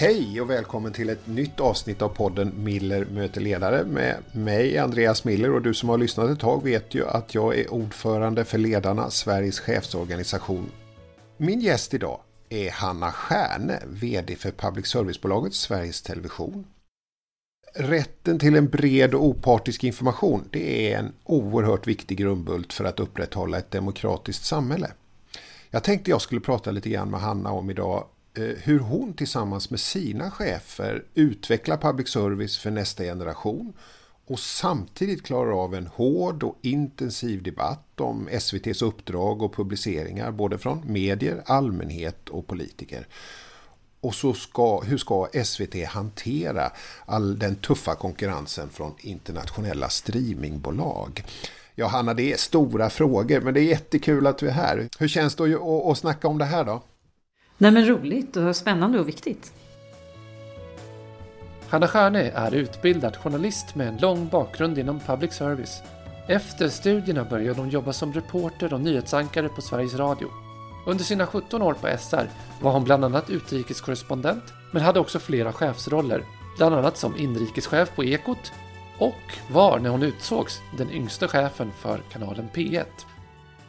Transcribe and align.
Hej 0.00 0.40
och 0.40 0.50
välkommen 0.50 0.92
till 0.92 1.10
ett 1.10 1.26
nytt 1.26 1.60
avsnitt 1.60 2.02
av 2.02 2.08
podden 2.08 2.52
Miller 2.64 3.04
möter 3.04 3.40
ledare 3.40 3.84
med 3.84 4.16
mig 4.32 4.78
Andreas 4.78 5.24
Miller 5.24 5.50
och 5.50 5.62
du 5.62 5.74
som 5.74 5.88
har 5.88 5.98
lyssnat 5.98 6.30
ett 6.30 6.40
tag 6.40 6.64
vet 6.64 6.94
ju 6.94 7.06
att 7.06 7.34
jag 7.34 7.58
är 7.58 7.72
ordförande 7.72 8.44
för 8.44 8.58
Ledarna, 8.58 9.10
Sveriges 9.10 9.60
chefsorganisation. 9.60 10.70
Min 11.36 11.60
gäst 11.60 11.94
idag 11.94 12.20
är 12.48 12.70
Hanna 12.70 13.12
Stjärne, 13.12 13.82
VD 13.86 14.36
för 14.36 14.50
public 14.50 14.86
service-bolaget 14.86 15.54
Sveriges 15.54 16.02
Television. 16.02 16.66
Rätten 17.74 18.38
till 18.38 18.56
en 18.56 18.68
bred 18.68 19.14
och 19.14 19.24
opartisk 19.24 19.84
information 19.84 20.48
det 20.50 20.92
är 20.92 20.98
en 20.98 21.12
oerhört 21.24 21.86
viktig 21.86 22.18
grundbult 22.18 22.72
för 22.72 22.84
att 22.84 23.00
upprätthålla 23.00 23.58
ett 23.58 23.70
demokratiskt 23.70 24.44
samhälle. 24.44 24.90
Jag 25.70 25.84
tänkte 25.84 26.10
jag 26.10 26.22
skulle 26.22 26.40
prata 26.40 26.70
lite 26.70 26.90
grann 26.90 27.10
med 27.10 27.20
Hanna 27.20 27.50
om 27.50 27.70
idag 27.70 28.04
Eh, 28.34 28.42
hur 28.44 28.78
hon 28.78 29.14
tillsammans 29.14 29.70
med 29.70 29.80
sina 29.80 30.30
chefer 30.30 31.04
utvecklar 31.14 31.76
public 31.76 32.08
service 32.08 32.58
för 32.58 32.70
nästa 32.70 33.02
generation 33.02 33.72
och 34.26 34.38
samtidigt 34.38 35.22
klarar 35.22 35.64
av 35.64 35.74
en 35.74 35.86
hård 35.86 36.42
och 36.42 36.58
intensiv 36.62 37.42
debatt 37.42 38.00
om 38.00 38.28
SVTs 38.28 38.82
uppdrag 38.82 39.42
och 39.42 39.54
publiceringar 39.54 40.30
både 40.30 40.58
från 40.58 40.92
medier, 40.92 41.42
allmänhet 41.46 42.28
och 42.28 42.46
politiker. 42.46 43.06
Och 44.00 44.14
så 44.14 44.34
ska, 44.34 44.80
hur 44.80 44.98
ska 44.98 45.28
SVT 45.44 45.86
hantera 45.86 46.72
all 47.06 47.38
den 47.38 47.56
tuffa 47.56 47.94
konkurrensen 47.94 48.68
från 48.68 48.94
internationella 48.98 49.88
streamingbolag? 49.88 51.24
Ja, 51.74 51.86
Hanna, 51.86 52.14
det 52.14 52.32
är 52.32 52.36
stora 52.36 52.90
frågor, 52.90 53.40
men 53.40 53.54
det 53.54 53.60
är 53.60 53.64
jättekul 53.64 54.26
att 54.26 54.38
du 54.38 54.48
är 54.48 54.52
här. 54.52 54.88
Hur 54.98 55.08
känns 55.08 55.34
det 55.34 55.44
att, 55.44 55.62
att, 55.62 55.86
att 55.86 55.98
snacka 55.98 56.28
om 56.28 56.38
det 56.38 56.44
här 56.44 56.64
då? 56.64 56.82
Nej, 57.62 57.70
men 57.70 57.86
roligt 57.86 58.36
och 58.36 58.56
spännande 58.56 59.00
och 59.00 59.08
viktigt. 59.08 59.52
Hanna 61.68 61.88
Stjärne 61.88 62.30
är 62.30 62.54
utbildad 62.54 63.16
journalist 63.16 63.74
med 63.74 63.88
en 63.88 63.96
lång 63.96 64.28
bakgrund 64.28 64.78
inom 64.78 65.00
public 65.00 65.32
service. 65.32 65.82
Efter 66.28 66.68
studierna 66.68 67.24
började 67.24 67.60
hon 67.60 67.70
jobba 67.70 67.92
som 67.92 68.12
reporter 68.12 68.74
och 68.74 68.80
nyhetsankare 68.80 69.48
på 69.48 69.62
Sveriges 69.62 69.94
Radio. 69.94 70.28
Under 70.86 71.04
sina 71.04 71.26
17 71.26 71.62
år 71.62 71.74
på 71.74 71.98
SR 71.98 72.30
var 72.60 72.72
hon 72.72 72.84
bland 72.84 73.04
annat 73.04 73.30
utrikeskorrespondent, 73.30 74.44
men 74.72 74.82
hade 74.82 75.00
också 75.00 75.18
flera 75.18 75.52
chefsroller, 75.52 76.24
bland 76.56 76.74
annat 76.74 76.96
som 76.96 77.16
inrikeschef 77.16 77.96
på 77.96 78.04
Ekot 78.04 78.52
och 78.98 79.38
var, 79.50 79.78
när 79.78 79.90
hon 79.90 80.02
utsågs, 80.02 80.60
den 80.78 80.90
yngsta 80.90 81.28
chefen 81.28 81.72
för 81.72 82.00
kanalen 82.12 82.48
P1. 82.54 82.84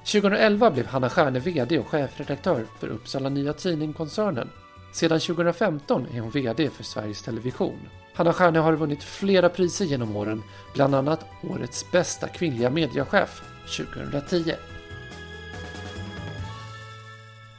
2011 0.06 0.72
blev 0.72 0.86
Hanna 0.86 1.10
Stjärne 1.10 1.40
VD 1.40 1.80
och 1.80 1.88
chefredaktör 1.88 2.66
för 2.80 2.88
Uppsala 2.88 3.30
Nya 3.30 3.54
Tidning-koncernen. 3.54 4.50
Sedan 4.94 5.20
2015 5.20 6.08
är 6.14 6.20
hon 6.20 6.30
VD 6.32 6.70
för 6.70 6.84
Sveriges 6.84 7.22
Television. 7.22 7.80
Hanna 8.14 8.34
Stjärne 8.34 8.60
har 8.60 8.74
vunnit 8.74 9.04
flera 9.04 9.50
priser 9.50 9.86
genom 9.86 10.16
åren, 10.16 10.44
bland 10.74 10.96
annat 10.96 11.26
Årets 11.50 11.92
bästa 11.92 12.28
kvinnliga 12.28 12.70
mediechef 12.70 13.42
2010. 13.78 14.54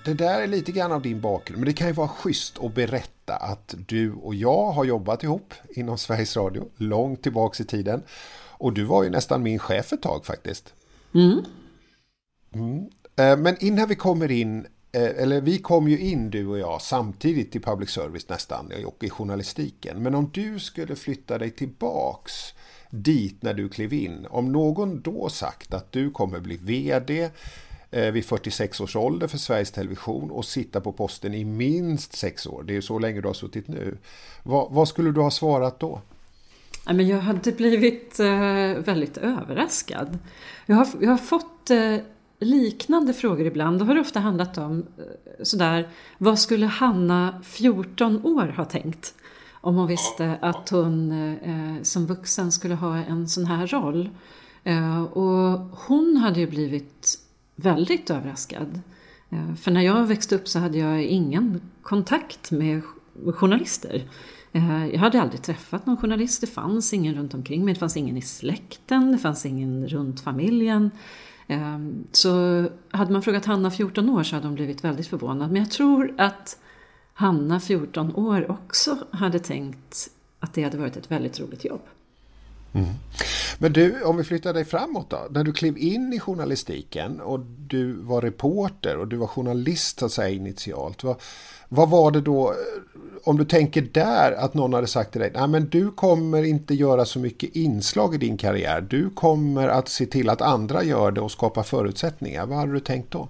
Det 0.05 0.15
där 0.15 0.41
är 0.41 0.47
lite 0.47 0.73
grann 0.73 0.93
av 0.93 1.03
din 1.03 1.21
bakgrund, 1.21 1.61
men 1.61 1.67
det 1.67 1.73
kan 1.73 1.87
ju 1.87 1.93
vara 1.93 2.09
schysst 2.09 2.59
att 2.61 2.75
berätta 2.75 3.37
att 3.37 3.75
du 3.89 4.13
och 4.13 4.35
jag 4.35 4.71
har 4.71 4.85
jobbat 4.85 5.23
ihop 5.23 5.55
inom 5.69 5.99
Sveriges 5.99 6.37
Radio 6.37 6.69
långt 6.77 7.23
tillbaks 7.23 7.61
i 7.61 7.65
tiden. 7.65 8.03
Och 8.49 8.73
du 8.73 8.85
var 8.85 9.03
ju 9.03 9.11
nästan 9.11 9.43
min 9.43 9.59
chef 9.59 9.93
ett 9.93 10.03
tag 10.03 10.27
faktiskt. 10.27 10.75
Mm. 11.15 11.45
Mm. 12.55 12.89
Eh, 13.17 13.37
men 13.37 13.57
innan 13.65 13.89
vi 13.89 13.95
kommer 13.95 14.31
in, 14.31 14.67
eh, 14.93 15.23
eller 15.23 15.41
vi 15.41 15.59
kom 15.59 15.89
ju 15.89 15.99
in 15.99 16.31
du 16.31 16.47
och 16.47 16.59
jag 16.59 16.83
samtidigt 16.83 17.57
i 17.57 17.61
public 17.61 17.91
service 17.91 18.29
nästan 18.29 18.73
och 18.87 19.05
i 19.05 19.11
journalistiken. 19.11 20.03
Men 20.03 20.15
om 20.15 20.31
du 20.35 20.59
skulle 20.59 20.97
flytta 20.97 21.39
dig 21.39 21.51
tillbaks 21.51 22.55
dit 22.91 23.43
när 23.43 23.55
du 23.55 23.69
klev 23.69 23.93
in, 23.93 24.27
om 24.31 24.53
någon 24.53 25.03
då 25.03 25.29
sagt 25.29 25.75
att 25.75 25.93
du 25.93 26.11
kommer 26.11 26.41
bli 26.41 26.57
VD 26.57 27.31
eh, 27.91 28.13
vid 28.13 28.25
46 28.25 28.81
års 28.81 28.97
ålder 28.97 29.27
för 29.27 29.39
Sveriges 29.39 29.71
Television 29.71 30.31
och 30.31 30.45
sitta 30.45 30.81
på 30.81 30.93
posten 30.93 31.35
i 31.35 31.45
minst 31.45 32.17
sex 32.17 32.47
år. 32.47 32.63
Det 32.63 32.77
är 32.77 32.81
så 32.81 32.99
länge 32.99 33.21
du 33.21 33.27
har 33.27 33.35
suttit 33.35 33.69
nu. 33.69 33.99
Vad, 34.43 34.73
vad 34.73 34.89
skulle 34.89 35.11
du 35.11 35.21
ha 35.21 35.31
svarat 35.31 35.81
då? 35.81 36.01
Jag 36.87 37.19
hade 37.19 37.53
blivit 37.53 38.21
väldigt 38.79 39.17
överraskad. 39.17 40.19
Jag 40.67 40.77
har, 40.77 40.89
jag 41.01 41.11
har 41.11 41.19
fått 41.19 41.71
liknande 42.45 43.15
frågor 43.15 43.47
ibland. 43.47 43.79
Då 43.79 43.85
har 43.85 43.95
det 43.95 44.01
ofta 44.01 44.21
handlat 44.21 44.59
om 44.59 44.87
sådär, 45.43 45.89
vad 46.19 46.39
skulle 46.39 46.67
Hanna 46.67 47.41
14 47.45 48.27
år 48.27 48.47
ha 48.57 48.65
tänkt? 48.65 49.15
Om 49.61 49.75
hon 49.75 49.87
visste 49.87 50.39
att 50.43 50.69
hon 50.69 51.13
eh, 51.33 51.83
som 51.83 52.07
vuxen 52.07 52.53
skulle 52.53 52.75
ha 52.75 52.97
en 52.97 53.29
sån 53.29 53.47
här 53.47 53.67
roll. 53.67 54.11
Eh, 54.65 55.03
och 55.03 55.59
hon 55.87 56.17
hade 56.17 56.41
ju 56.41 56.47
blivit 56.47 57.19
väldigt 57.57 58.11
överraskad. 58.11 58.81
Eh, 59.31 59.55
för 59.55 59.71
när 59.71 59.81
jag 59.81 60.07
växte 60.07 60.35
upp 60.35 60.49
så 60.49 60.59
hade 60.59 60.79
jag 60.79 61.05
ingen 61.05 61.61
kontakt 61.83 62.51
med 62.51 62.83
journalister. 63.35 64.09
Jag 64.93 64.99
hade 64.99 65.23
aldrig 65.23 65.43
träffat 65.43 65.87
någon 65.87 65.97
journalist, 65.97 66.41
det 66.41 66.47
fanns 66.47 66.95
ingen 66.95 67.15
runt 67.15 67.35
omkring 67.35 67.65
mig, 67.65 67.75
det 67.75 67.81
fanns 67.81 67.97
ingen 67.97 68.17
i 68.17 68.23
släkten, 68.23 69.13
det 69.13 69.19
fanns 69.19 69.47
ingen 69.47 69.89
runt 69.89 70.21
familjen. 70.21 70.91
Ehm, 71.53 72.05
så 72.13 72.65
hade 72.91 73.13
man 73.13 73.23
frågat 73.23 73.45
Hanna 73.45 73.71
14 73.71 74.09
år 74.09 74.23
så 74.23 74.37
hade 74.37 74.47
hon 74.47 74.55
blivit 74.55 74.85
väldigt 74.85 75.07
förvånad. 75.07 75.53
Men 75.53 75.63
jag 75.63 75.71
tror 75.71 76.15
att 76.19 76.57
Hanna 77.15 77.61
14 77.61 78.15
år 78.15 78.51
också 78.51 78.99
hade 79.11 79.39
tänkt 79.39 80.09
att 80.41 80.55
det 80.55 80.63
hade 80.63 80.79
varit 80.79 80.97
ett 80.97 81.11
väldigt 81.11 81.41
roligt 81.41 81.65
jobb. 81.65 81.83
Mm. 82.73 82.89
Men 83.63 83.73
du, 83.73 84.03
om 84.03 84.17
vi 84.17 84.25
flyttar 84.25 84.55
dig 84.55 84.65
framåt 84.65 85.11
då. 85.11 85.27
När 85.31 85.45
du 85.45 85.53
klev 85.53 85.79
in 85.79 86.13
i 86.13 86.21
journalistiken 86.21 87.21
och 87.21 87.41
du 87.67 87.93
var 87.93 88.21
reporter 88.21 88.97
och 88.97 89.09
du 89.09 89.17
var 89.17 89.27
journalist 89.27 89.99
så 89.99 90.07
att 90.07 90.13
säga 90.13 90.29
initialt. 90.29 91.05
Vad, 91.05 91.17
vad 91.69 91.91
var 91.91 92.11
det 92.11 92.21
då, 92.21 92.51
eh, 92.51 92.57
om 93.25 93.37
du 93.37 93.45
tänker 93.45 93.83
där 93.83 94.33
att 94.33 94.55
någon 94.55 94.73
hade 94.73 94.87
sagt 94.87 95.13
till 95.13 95.21
dig, 95.21 95.31
nej 95.35 95.49
men 95.49 95.69
du 95.69 95.91
kommer 95.91 96.43
inte 96.43 96.75
göra 96.75 97.05
så 97.05 97.19
mycket 97.19 97.57
inslag 97.57 98.15
i 98.15 98.19
din 98.19 98.37
karriär. 98.37 98.81
Du 98.81 99.11
kommer 99.11 99.69
att 99.69 99.89
se 99.89 100.07
till 100.07 100.29
att 100.29 100.43
andra 100.43 100.85
gör 100.85 101.11
det 101.11 101.21
och 101.21 101.31
skapa 101.31 101.63
förutsättningar. 101.63 102.47
Vad 102.47 102.59
hade 102.59 102.73
du 102.73 102.81
tänkt 102.81 103.11
då? 103.11 103.29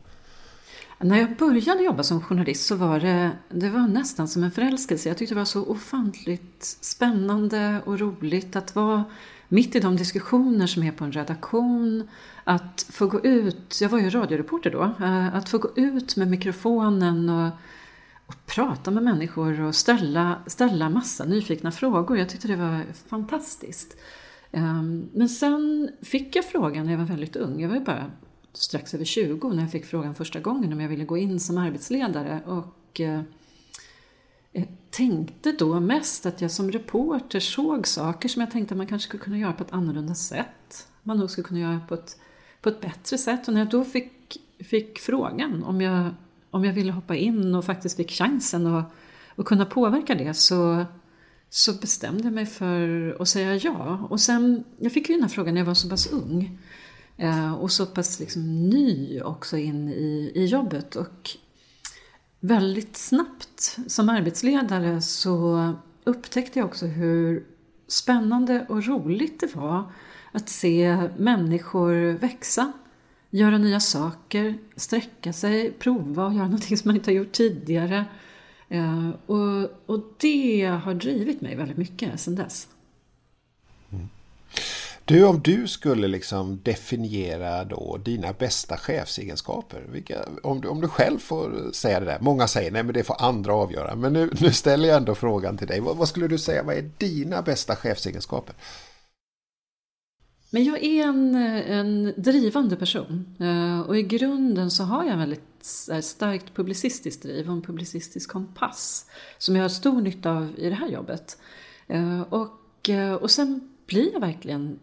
När 0.98 1.18
jag 1.18 1.36
började 1.36 1.82
jobba 1.82 2.02
som 2.02 2.20
journalist 2.20 2.66
så 2.66 2.74
var 2.76 3.00
det, 3.00 3.30
det 3.48 3.70
var 3.70 3.88
nästan 3.88 4.28
som 4.28 4.42
en 4.42 4.50
förälskelse. 4.50 5.08
Jag 5.08 5.18
tyckte 5.18 5.34
det 5.34 5.38
var 5.38 5.44
så 5.44 5.64
ofantligt 5.64 6.64
spännande 6.80 7.80
och 7.84 7.98
roligt 8.00 8.56
att 8.56 8.74
vara 8.74 9.04
mitt 9.52 9.76
i 9.76 9.80
de 9.80 9.96
diskussioner 9.96 10.66
som 10.66 10.82
är 10.82 10.92
på 10.92 11.04
en 11.04 11.12
redaktion. 11.12 12.08
Att 12.44 12.86
få 12.90 13.06
gå 13.06 13.20
ut, 13.20 13.78
jag 13.80 13.88
var 13.88 13.98
ju 13.98 14.10
radioreporter 14.10 14.70
då, 14.70 14.82
eh, 14.82 15.34
att 15.34 15.48
få 15.48 15.58
gå 15.58 15.70
ut 15.76 16.16
med 16.16 16.28
mikrofonen 16.28 17.28
och, 17.28 17.50
och 18.26 18.46
prata 18.46 18.90
med 18.90 19.02
människor 19.02 19.60
och 19.60 19.74
ställa, 19.74 20.36
ställa 20.46 20.88
massa 20.90 21.24
nyfikna 21.24 21.72
frågor. 21.72 22.18
Jag 22.18 22.28
tyckte 22.28 22.48
det 22.48 22.56
var 22.56 22.84
fantastiskt. 23.08 23.96
Ehm, 24.52 25.08
men 25.12 25.28
sen 25.28 25.90
fick 26.02 26.36
jag 26.36 26.44
frågan 26.44 26.84
när 26.84 26.92
jag 26.92 26.98
var 26.98 27.06
väldigt 27.06 27.36
ung, 27.36 27.60
jag 27.60 27.68
var 27.68 27.76
ju 27.76 27.84
bara 27.84 28.10
strax 28.52 28.94
över 28.94 29.04
20 29.04 29.48
när 29.48 29.62
jag 29.62 29.70
fick 29.72 29.86
frågan 29.86 30.14
första 30.14 30.40
gången 30.40 30.72
om 30.72 30.80
jag 30.80 30.88
ville 30.88 31.04
gå 31.04 31.16
in 31.16 31.40
som 31.40 31.58
arbetsledare. 31.58 32.40
Och 32.46 33.00
eh, 33.00 33.20
tänkte 34.92 35.52
då 35.52 35.80
mest 35.80 36.26
att 36.26 36.40
jag 36.40 36.50
som 36.50 36.72
reporter 36.72 37.40
såg 37.40 37.86
saker 37.86 38.28
som 38.28 38.40
jag 38.40 38.50
tänkte 38.50 38.74
att 38.74 38.78
man 38.78 38.86
kanske 38.86 39.08
skulle 39.08 39.22
kunna 39.22 39.38
göra 39.38 39.52
på 39.52 39.64
ett 39.64 39.72
annorlunda 39.72 40.14
sätt. 40.14 40.88
Man 41.02 41.18
nog 41.18 41.30
skulle 41.30 41.44
kunna 41.44 41.60
göra 41.60 41.80
på 41.88 41.94
ett, 41.94 42.16
på 42.60 42.68
ett 42.68 42.80
bättre 42.80 43.18
sätt. 43.18 43.48
Och 43.48 43.54
när 43.54 43.60
jag 43.60 43.70
då 43.70 43.84
fick, 43.84 44.12
fick 44.58 44.98
frågan 44.98 45.64
om 45.64 45.80
jag, 45.80 46.14
om 46.50 46.64
jag 46.64 46.72
ville 46.72 46.92
hoppa 46.92 47.16
in 47.16 47.54
och 47.54 47.64
faktiskt 47.64 47.96
fick 47.96 48.10
chansen 48.10 48.66
att, 48.66 48.92
att 49.36 49.44
kunna 49.44 49.66
påverka 49.66 50.14
det 50.14 50.34
så, 50.34 50.84
så 51.50 51.72
bestämde 51.72 52.24
jag 52.24 52.32
mig 52.32 52.46
för 52.46 53.16
att 53.20 53.28
säga 53.28 53.54
ja. 53.54 54.06
Och 54.10 54.20
sen, 54.20 54.64
jag 54.78 54.92
fick 54.92 55.08
ju 55.08 55.14
den 55.14 55.22
här 55.22 55.30
frågan 55.30 55.54
när 55.54 55.60
jag 55.60 55.66
var 55.66 55.74
så 55.74 55.88
pass 55.88 56.12
ung. 56.12 56.58
Eh, 57.16 57.54
och 57.54 57.72
så 57.72 57.86
pass 57.86 58.20
liksom 58.20 58.68
ny 58.68 59.20
också 59.20 59.56
in 59.56 59.88
i, 59.88 60.32
i 60.34 60.44
jobbet. 60.44 60.96
Och 60.96 61.30
väldigt 62.44 62.96
snabbt 62.96 63.78
som 63.86 64.08
arbetsledare 64.08 65.02
så 65.02 65.72
upptäckte 66.04 66.58
jag 66.58 66.66
också 66.66 66.86
hur 66.86 67.46
spännande 67.88 68.66
och 68.68 68.86
roligt 68.86 69.40
det 69.40 69.56
var 69.56 69.92
att 70.32 70.48
se 70.48 71.08
människor 71.16 72.18
växa, 72.18 72.72
göra 73.30 73.58
nya 73.58 73.80
saker, 73.80 74.58
sträcka 74.76 75.32
sig, 75.32 75.72
prova 75.72 76.26
och 76.26 76.34
göra 76.34 76.44
någonting 76.44 76.76
som 76.76 76.88
man 76.88 76.96
inte 76.96 77.10
har 77.10 77.16
gjort 77.16 77.32
tidigare. 77.32 78.04
Eh, 78.68 79.10
och, 79.26 79.62
och 79.86 80.14
det 80.20 80.64
har 80.84 80.94
drivit 80.94 81.40
mig 81.40 81.56
väldigt 81.56 81.76
mycket 81.76 82.20
sedan 82.20 82.34
dess. 82.34 82.68
Du, 85.12 85.24
om 85.24 85.40
du 85.44 85.68
skulle 85.68 86.08
liksom 86.08 86.60
definiera 86.62 87.64
då 87.64 87.96
dina 88.04 88.32
bästa 88.32 88.76
chefsegenskaper, 88.76 89.86
vilka, 89.92 90.24
om, 90.42 90.60
du, 90.60 90.68
om 90.68 90.80
du 90.80 90.88
själv 90.88 91.18
får 91.18 91.72
säga 91.72 92.00
det 92.00 92.06
där. 92.06 92.18
Många 92.20 92.46
säger 92.46 92.70
nej 92.70 92.82
men 92.82 92.94
det 92.94 93.04
får 93.04 93.22
andra 93.22 93.54
avgöra. 93.54 93.96
Men 93.96 94.12
nu, 94.12 94.30
nu 94.40 94.52
ställer 94.52 94.88
jag 94.88 94.96
ändå 94.96 95.14
frågan 95.14 95.58
till 95.58 95.66
dig. 95.66 95.80
Vad, 95.80 95.96
vad 95.96 96.08
skulle 96.08 96.28
du 96.28 96.38
säga, 96.38 96.62
vad 96.62 96.76
är 96.76 96.90
dina 96.98 97.42
bästa 97.42 97.76
chefsegenskaper? 97.76 98.54
Men 100.50 100.64
jag 100.64 100.84
är 100.84 101.04
en, 101.04 101.34
en 101.34 102.14
drivande 102.16 102.76
person 102.76 103.36
eh, 103.40 103.80
och 103.80 103.98
i 103.98 104.02
grunden 104.02 104.70
så 104.70 104.84
har 104.84 105.04
jag 105.04 105.12
en 105.12 105.18
väldigt 105.18 105.88
eh, 105.90 106.00
starkt 106.00 106.54
publicistiskt 106.54 107.22
driv 107.22 107.46
och 107.46 107.52
en 107.52 107.62
publicistisk 107.62 108.30
kompass 108.30 109.06
som 109.38 109.56
jag 109.56 109.64
har 109.64 109.68
stor 109.68 110.00
nytta 110.00 110.30
av 110.30 110.48
i 110.56 110.68
det 110.68 110.74
här 110.74 110.88
jobbet. 110.88 111.38
Eh, 111.86 112.20
och, 112.20 112.90
och 113.20 113.30
sen 113.30 113.68
blir 113.86 114.12
jag 114.12 114.20
verkligen 114.20 114.78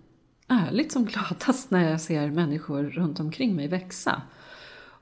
ärligt 0.49 0.91
som 0.91 1.05
gladast 1.05 1.71
när 1.71 1.91
jag 1.91 2.01
ser 2.01 2.29
människor 2.29 2.83
runt 2.83 3.19
omkring 3.19 3.55
mig 3.55 3.67
växa. 3.67 4.21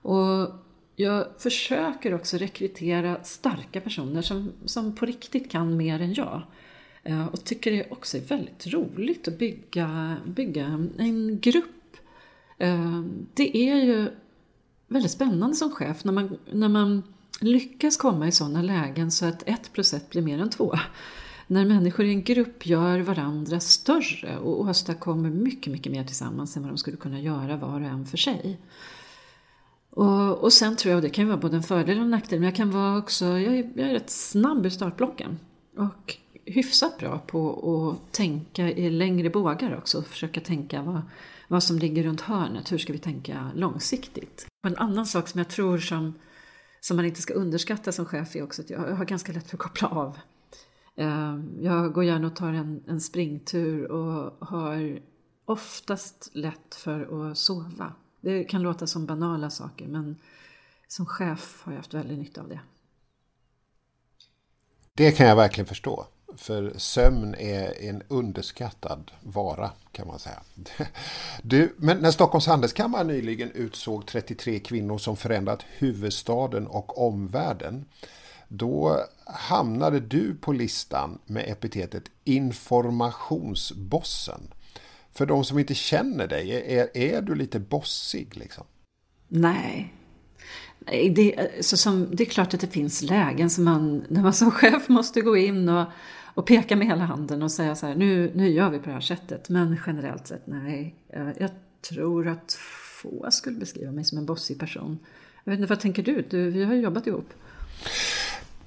Och 0.02 0.50
jag 0.96 1.28
försöker 1.38 2.14
också 2.14 2.38
rekrytera 2.38 3.24
starka 3.24 3.82
personer 3.82 4.22
som, 4.22 4.52
som 4.66 4.96
på 4.96 5.06
riktigt 5.06 5.52
kan 5.52 5.78
mer 5.78 6.02
än 6.02 6.14
jag. 6.14 6.42
Eh, 7.04 7.28
och 7.28 7.44
tycker 7.44 7.72
det 7.72 7.92
också 7.92 8.18
är 8.18 8.22
väldigt 8.22 8.68
roligt 8.68 9.28
att 9.28 9.40
bygga, 9.40 10.18
bygga 10.26 10.66
en 10.98 11.40
grupp. 11.40 11.98
Eh, 12.58 13.02
det 13.34 13.58
är 13.58 13.76
ju 13.76 14.10
väldigt 14.88 15.12
spännande 15.12 15.56
som 15.56 15.72
chef 15.72 16.04
när 16.04 16.14
man, 16.14 16.38
när 16.52 16.70
man 16.70 17.04
lyckas 17.40 17.98
komma 17.98 18.28
i 18.28 18.32
sådana 18.32 18.62
lägen 18.62 19.12
så 19.12 19.26
att 19.26 19.44
ett 19.46 19.74
plus 19.74 19.94
ett 19.94 20.10
blir 20.10 20.22
mer 20.22 20.42
än 20.42 20.50
två. 20.50 20.76
När 21.48 21.66
människor 21.66 22.06
i 22.06 22.10
en 22.10 22.24
grupp 22.24 22.66
gör 22.66 23.00
varandra 23.00 23.60
större 23.60 24.38
och 24.38 24.60
åstadkommer 24.60 25.30
mycket, 25.30 25.74
mycket 25.74 25.92
mer 25.92 26.04
tillsammans 26.04 26.58
än 26.58 26.64
vad 26.64 26.72
de 26.72 26.78
skulle 26.78 26.98
kunna 26.98 27.20
göra 27.20 27.58
var 27.58 27.82
och 27.82 27.88
en 27.88 28.06
för 28.06 28.18
sig. 28.18 28.60
Och, 29.90 30.44
och 30.44 30.54
sen 30.54 30.76
tror 30.76 30.92
jag, 30.92 30.98
och 30.98 31.02
det 31.02 31.10
kan 31.10 31.24
ju 31.24 31.28
vara 31.28 31.42
både 31.42 31.58
en 31.58 31.64
fördel 31.64 31.98
och 31.98 32.04
en 32.04 32.10
nackdel, 32.10 32.40
men 32.40 32.46
jag 32.46 32.56
kan 32.56 32.72
vara 32.72 32.98
också, 32.98 33.26
jag 33.26 33.58
är, 33.58 33.72
jag 33.76 33.90
är 33.90 33.94
rätt 33.94 34.10
snabb 34.10 34.66
i 34.66 34.72
startblocken. 34.72 35.40
Och 35.78 36.18
hyfsat 36.46 36.98
bra 36.98 37.20
på 37.28 37.52
att 37.90 38.14
tänka 38.14 38.72
i 38.72 38.90
längre 38.90 39.30
bågar 39.30 39.78
också. 39.78 40.02
Försöka 40.02 40.42
tänka 40.42 40.82
vad, 40.82 41.02
vad 41.48 41.64
som 41.64 41.80
ligger 41.80 42.04
runt 42.04 42.22
hörnet. 42.22 42.72
Hur 42.72 42.78
ska 42.78 42.94
vi 42.94 43.00
tänka 43.00 43.52
långsiktigt? 43.56 44.48
Och 44.64 44.70
en 44.70 44.78
annan 44.78 45.06
sak 45.06 45.28
som 45.28 45.38
jag 45.38 45.50
tror 45.50 45.78
som, 45.78 46.14
som 46.80 46.98
man 46.98 47.06
inte 47.06 47.22
ska 47.22 47.34
underskatta 47.34 47.92
som 47.92 48.06
chef 48.06 48.36
är 48.36 48.44
också 48.44 48.62
att 48.62 48.70
jag 48.70 48.80
har 48.80 49.06
ganska 49.06 49.32
lätt 49.32 49.50
för 49.50 49.58
att 49.58 49.64
koppla 49.64 49.88
av. 49.88 50.18
Ehm, 50.98 51.58
jag 51.62 51.94
går 51.94 52.04
gärna 52.04 52.28
och 52.28 52.36
tar 52.36 52.54
en, 52.54 52.84
en 52.88 53.02
springtur 53.02 53.92
och 53.92 54.48
har 54.48 55.00
oftast 55.46 56.30
lätt 56.34 56.76
för 56.76 57.30
att 57.32 57.38
sova. 57.38 57.94
Det 58.22 58.44
kan 58.44 58.62
låta 58.62 58.88
som 58.88 59.06
banala 59.06 59.50
saker 59.50 59.88
men 59.88 60.16
som 60.88 61.06
chef 61.06 61.62
har 61.64 61.72
jag 61.72 61.78
haft 61.78 61.94
väldigt 61.94 62.18
nytta 62.18 62.42
av 62.42 62.50
det. 62.50 62.60
Det 64.94 65.12
kan 65.12 65.28
jag 65.28 65.36
verkligen 65.36 65.68
förstå. 65.68 66.06
För 66.38 66.74
sömn 66.78 67.36
är 67.36 67.82
en 67.90 68.04
underskattad 68.08 69.12
vara 69.22 69.72
kan 69.92 70.08
man 70.08 70.20
säga. 70.20 70.42
Du, 71.44 71.76
men 71.78 71.98
när 71.98 72.12
Stockholms 72.12 72.48
handelskammare 72.48 73.04
nyligen 73.04 73.52
utsåg 73.52 74.06
33 74.06 74.60
kvinnor 74.60 74.98
som 74.98 75.18
förändrat 75.18 75.66
huvudstaden 75.78 76.68
och 76.68 77.08
omvärlden. 77.08 77.86
Då 78.48 79.04
hamnade 79.26 80.00
du 80.00 80.36
på 80.36 80.54
listan 80.54 81.20
med 81.26 81.46
epitetet 81.48 82.04
informationsbossen. 82.24 84.42
För 85.14 85.26
de 85.26 85.44
som 85.44 85.60
inte 85.60 85.76
känner 85.76 86.28
dig, 86.28 86.52
är, 86.52 86.98
är 86.98 87.22
du 87.22 87.36
lite 87.36 87.60
bossig 87.60 88.38
liksom? 88.38 88.64
Nej, 89.28 89.94
det, 91.16 91.50
så 91.62 91.78
som, 91.78 92.08
det 92.12 92.24
är 92.24 92.30
klart 92.30 92.54
att 92.54 92.60
det 92.60 92.68
finns 92.68 93.02
lägen 93.02 93.50
som 93.50 93.64
man, 93.64 94.06
när 94.08 94.22
man 94.22 94.34
som 94.34 94.52
chef 94.52 94.90
måste 94.90 95.22
gå 95.22 95.38
in 95.38 95.70
och, 95.70 95.86
och 96.34 96.48
peka 96.48 96.76
med 96.76 96.88
hela 96.88 97.04
handen 97.04 97.44
och 97.44 97.52
säga 97.52 97.76
så 97.76 97.88
här, 97.88 97.96
nu, 97.96 98.32
nu 98.36 98.50
gör 98.50 98.70
vi 98.70 98.80
på 98.80 98.86
det 98.86 98.94
här 98.94 99.02
sättet. 99.02 99.50
Men 99.50 99.80
generellt 99.88 100.28
sett, 100.28 100.48
nej. 100.48 100.96
Eh, 101.10 101.30
jag 101.40 101.50
tror 101.90 102.28
att 102.28 102.58
få 103.02 103.28
skulle 103.32 103.60
beskriva 103.60 103.92
mig 103.92 104.04
som 104.04 104.18
en 104.18 104.26
bossig 104.26 104.60
person. 104.60 105.00
Jag 105.44 105.52
vet 105.52 105.60
inte, 105.60 105.70
vad 105.70 105.80
tänker 105.80 106.04
du? 106.04 106.26
du 106.30 106.50
vi 106.50 106.64
har 106.64 106.74
ju 106.74 106.82
jobbat 106.82 107.08
ihop. 107.08 107.34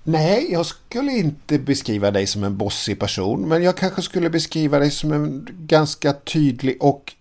Nej, 0.05 0.53
jag 0.53 0.67
skulle 0.67 1.13
inte 1.13 1.59
beskriva 1.59 2.11
dig 2.11 2.27
som 2.27 2.45
en 2.45 2.57
bossig 2.57 3.01
person. 3.01 3.49
Men 3.49 3.63
jag 3.63 3.77
kanske 3.77 4.03
skulle 4.03 4.31
beskriva 4.31 4.79
dig 4.79 4.91
som 4.91 5.13
en 5.13 5.49
ganska 5.51 6.13
tydlig 6.13 6.77
och 6.81 7.15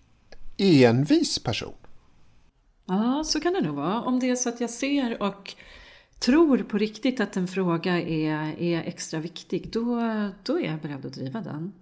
envis 0.56 1.38
person. 1.38 1.74
Ja, 2.86 3.22
så 3.26 3.40
kan 3.40 3.52
det 3.52 3.60
nog 3.60 3.76
vara. 3.76 4.02
Om 4.02 4.20
det 4.20 4.30
är 4.30 4.36
så 4.36 4.48
att 4.48 4.60
jag 4.60 4.70
ser 4.70 5.22
och 5.22 5.54
tror 6.18 6.58
på 6.58 6.78
riktigt 6.78 7.20
att 7.20 7.36
en 7.36 7.48
fråga 7.48 8.00
är, 8.00 8.60
är 8.62 8.82
extra 8.82 9.20
viktig, 9.20 9.68
då, 9.72 10.00
då 10.42 10.60
är 10.60 10.64
jag 10.64 10.80
beredd 10.80 11.06
att 11.06 11.12
driva 11.12 11.40
den. 11.40 11.72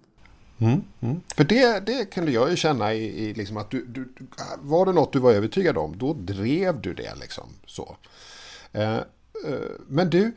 Mm, 0.59 0.83
mm. 1.01 1.21
För 1.37 1.45
det, 1.45 1.87
det 1.87 2.05
kunde 2.05 2.33
jag 2.33 2.51
ju 2.51 2.57
känna 2.57 2.95
i, 2.95 3.29
i 3.29 3.35
liksom 3.35 3.57
att 3.57 3.71
du, 3.71 3.87
du, 3.87 4.09
var 4.59 4.87
det 4.87 4.93
något 4.93 5.13
du 5.13 5.19
var 5.19 5.33
övertygad 5.33 5.79
om, 5.79 5.99
då 5.99 6.13
drev 6.13 6.81
du 6.81 6.95
det 6.95 7.15
liksom. 7.21 7.49
så. 7.67 7.97
Eh, 8.73 8.97
eh, 8.97 9.03
men 9.87 10.11
du, 10.11 10.33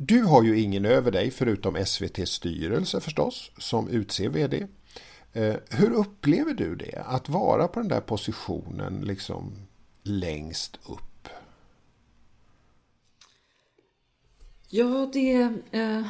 du 0.00 0.22
har 0.22 0.42
ju 0.42 0.60
ingen 0.60 0.84
över 0.84 1.10
dig 1.10 1.30
förutom 1.30 1.76
SVTs 1.76 2.30
styrelse 2.30 3.00
förstås, 3.00 3.50
som 3.58 3.88
utser 3.88 4.28
vd. 4.28 4.66
Eh, 5.32 5.56
hur 5.70 5.90
upplever 5.90 6.54
du 6.54 6.76
det, 6.76 7.02
att 7.06 7.28
vara 7.28 7.68
på 7.68 7.80
den 7.80 7.88
där 7.88 8.00
positionen 8.00 9.00
liksom 9.04 9.52
längst 10.02 10.78
upp? 10.88 11.28
Ja, 14.68 15.10
det, 15.12 15.32
eh, 15.70 16.06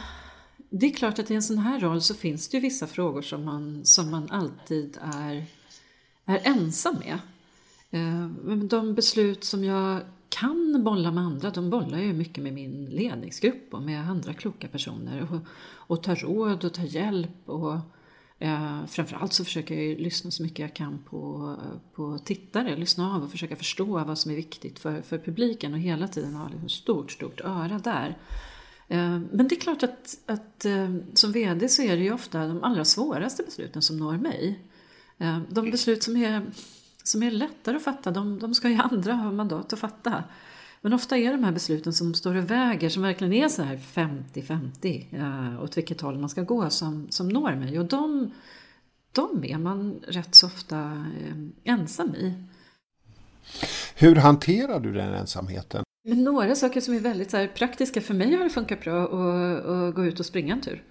det 0.70 0.87
är 0.87 0.93
klart 0.93 1.19
att 1.19 1.31
i 1.31 1.35
en 1.35 1.43
sån 1.43 1.58
här 1.58 1.81
roll 1.81 2.02
så 2.02 2.14
finns 2.14 2.49
det 2.49 2.56
ju 2.56 2.61
vissa 2.61 2.87
frågor 2.87 3.23
som 3.23 3.44
man, 3.44 3.85
som 3.85 4.11
man 4.11 4.31
alltid 4.31 4.99
är, 5.02 5.46
är 6.25 6.40
ensam 6.44 6.94
med. 6.94 7.19
Eh, 7.90 8.56
de 8.56 8.94
beslut 8.94 9.44
som 9.44 9.64
jag 9.64 10.00
kan 10.29 10.85
bolla 10.85 11.11
med 11.11 11.25
andra, 11.25 11.51
de 11.51 11.71
bollar 11.71 11.99
ju 11.99 12.13
mycket 12.13 12.45
med 12.45 12.53
min 12.53 12.85
ledningsgrupp 12.85 13.75
och 13.75 13.83
med 13.83 14.11
andra 14.11 14.35
kloka 14.35 14.69
personer 14.69 15.29
och, 15.33 15.41
och 15.97 16.03
tar 16.03 16.17
råd 16.17 16.65
och 16.65 16.75
tar 16.75 16.83
hjälp 16.83 17.49
och 17.49 17.75
Eh, 18.41 18.87
framförallt 18.87 19.33
så 19.33 19.45
försöker 19.45 19.75
jag 19.75 20.01
lyssna 20.01 20.31
så 20.31 20.43
mycket 20.43 20.59
jag 20.59 20.75
kan 20.75 20.99
på, 20.99 21.57
på 21.95 22.19
tittare, 22.25 22.76
lyssna 22.76 23.14
av 23.14 23.23
och 23.23 23.31
försöka 23.31 23.57
förstå 23.57 24.05
vad 24.05 24.19
som 24.19 24.31
är 24.31 24.37
viktigt 24.37 24.79
för, 24.79 25.02
för 25.02 25.19
publiken 25.19 25.73
och 25.73 25.79
hela 25.79 26.09
tiden 26.09 26.35
ha 26.35 26.47
ett 26.47 26.52
liksom 26.52 26.69
stort, 26.69 27.12
stort 27.12 27.41
öra 27.41 27.79
där. 27.79 28.19
Eh, 28.88 29.19
men 29.33 29.49
det 29.49 29.55
är 29.55 29.61
klart 29.61 29.83
att, 29.83 30.19
att 30.26 30.64
eh, 30.64 30.97
som 31.14 31.33
VD 31.33 31.69
så 31.69 31.83
är 31.83 31.97
det 31.97 32.02
ju 32.02 32.12
ofta 32.12 32.47
de 32.47 32.62
allra 32.62 32.85
svåraste 32.85 33.43
besluten 33.43 33.83
som 33.83 33.97
når 33.97 34.19
mig. 34.19 34.61
Eh, 35.19 35.38
de 35.49 35.71
beslut 35.71 36.02
som 36.02 36.17
är, 36.17 36.47
som 37.09 37.23
är 37.23 37.31
lättare 37.31 37.77
att 37.77 37.83
fatta, 37.83 38.11
de, 38.11 38.38
de 38.38 38.55
ska 38.55 38.69
ju 38.69 38.77
andra 38.77 39.12
ha 39.12 39.33
mandat 39.33 39.73
att 39.73 39.79
fatta. 39.79 40.25
Men 40.81 40.93
ofta 40.93 41.17
är 41.17 41.33
de 41.33 41.45
här 41.45 41.53
besluten 41.53 41.93
som 41.93 42.15
står 42.15 42.37
och 42.37 42.50
väger, 42.50 42.88
som 42.88 43.03
verkligen 43.03 43.33
är 43.33 43.49
så 43.49 43.62
här 43.62 43.77
50-50 43.77 45.55
eh, 45.57 45.62
åt 45.62 45.77
vilket 45.77 46.00
håll 46.00 46.19
man 46.19 46.29
ska 46.29 46.43
gå 46.43 46.71
som, 46.71 47.07
som 47.11 47.29
når 47.29 47.55
mig. 47.55 47.79
Och 47.79 47.85
de, 47.85 48.31
de 49.12 49.45
är 49.45 49.59
man 49.59 50.00
rätt 50.09 50.35
så 50.35 50.47
ofta 50.47 50.79
eh, 50.79 51.73
ensam 51.73 52.15
i. 52.15 52.35
Hur 53.95 54.17
hanterar 54.17 54.81
du 54.81 54.93
den 54.93 55.15
ensamheten? 55.15 55.85
Men 56.05 56.25
några 56.25 56.55
saker 56.55 56.81
som 56.81 56.95
är 56.95 57.00
väldigt 57.00 57.31
så 57.31 57.47
praktiska. 57.55 58.00
För 58.00 58.15
mig 58.15 58.35
har 58.35 58.45
det 58.45 58.50
funkat 58.50 58.81
bra 58.81 59.05
att, 59.05 59.67
att 59.67 59.95
gå 59.95 60.05
ut 60.05 60.21
och 60.21 60.27
springa 60.27 60.55
en 60.55 60.61
tur. 60.61 60.85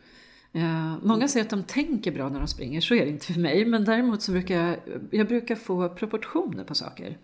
Eh, 0.57 0.95
många 1.01 1.27
säger 1.27 1.43
att 1.45 1.49
de 1.49 1.63
tänker 1.63 2.11
bra 2.11 2.29
när 2.29 2.39
de 2.39 2.47
springer, 2.47 2.81
så 2.81 2.95
är 2.95 3.05
det 3.05 3.11
inte 3.11 3.33
för 3.33 3.39
mig. 3.39 3.65
Men 3.65 3.85
däremot 3.85 4.21
så 4.21 4.31
brukar 4.31 4.61
jag, 4.61 4.77
jag 5.11 5.27
brukar 5.27 5.55
få 5.55 5.89
proportioner 5.89 6.63
på 6.63 6.75
saker. 6.75 7.17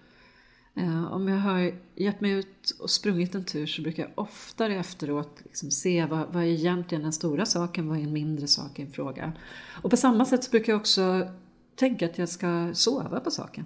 Eh, 0.75 1.13
om 1.13 1.27
jag 1.27 1.37
har 1.37 1.73
gett 1.95 2.21
mig 2.21 2.31
ut 2.31 2.75
och 2.79 2.89
sprungit 2.89 3.35
en 3.35 3.45
tur 3.45 3.65
så 3.65 3.81
brukar 3.81 4.03
jag 4.03 4.11
oftare 4.15 4.75
efteråt 4.75 5.41
liksom 5.43 5.71
se 5.71 6.05
vad, 6.05 6.33
vad 6.33 6.43
är 6.43 6.47
egentligen 6.47 7.03
den 7.03 7.13
stora 7.13 7.45
saken, 7.45 7.87
vad 7.87 7.97
är 7.97 8.01
en 8.01 8.13
mindre 8.13 8.47
sak 8.47 8.79
i 8.79 8.81
en 8.81 8.91
fråga. 8.91 9.33
Och 9.81 9.89
på 9.89 9.97
samma 9.97 10.25
sätt 10.25 10.43
så 10.43 10.51
brukar 10.51 10.73
jag 10.73 10.79
också 10.79 11.27
tänka 11.75 12.05
att 12.05 12.17
jag 12.17 12.29
ska 12.29 12.69
sova 12.73 13.19
på 13.19 13.31
saken. 13.31 13.65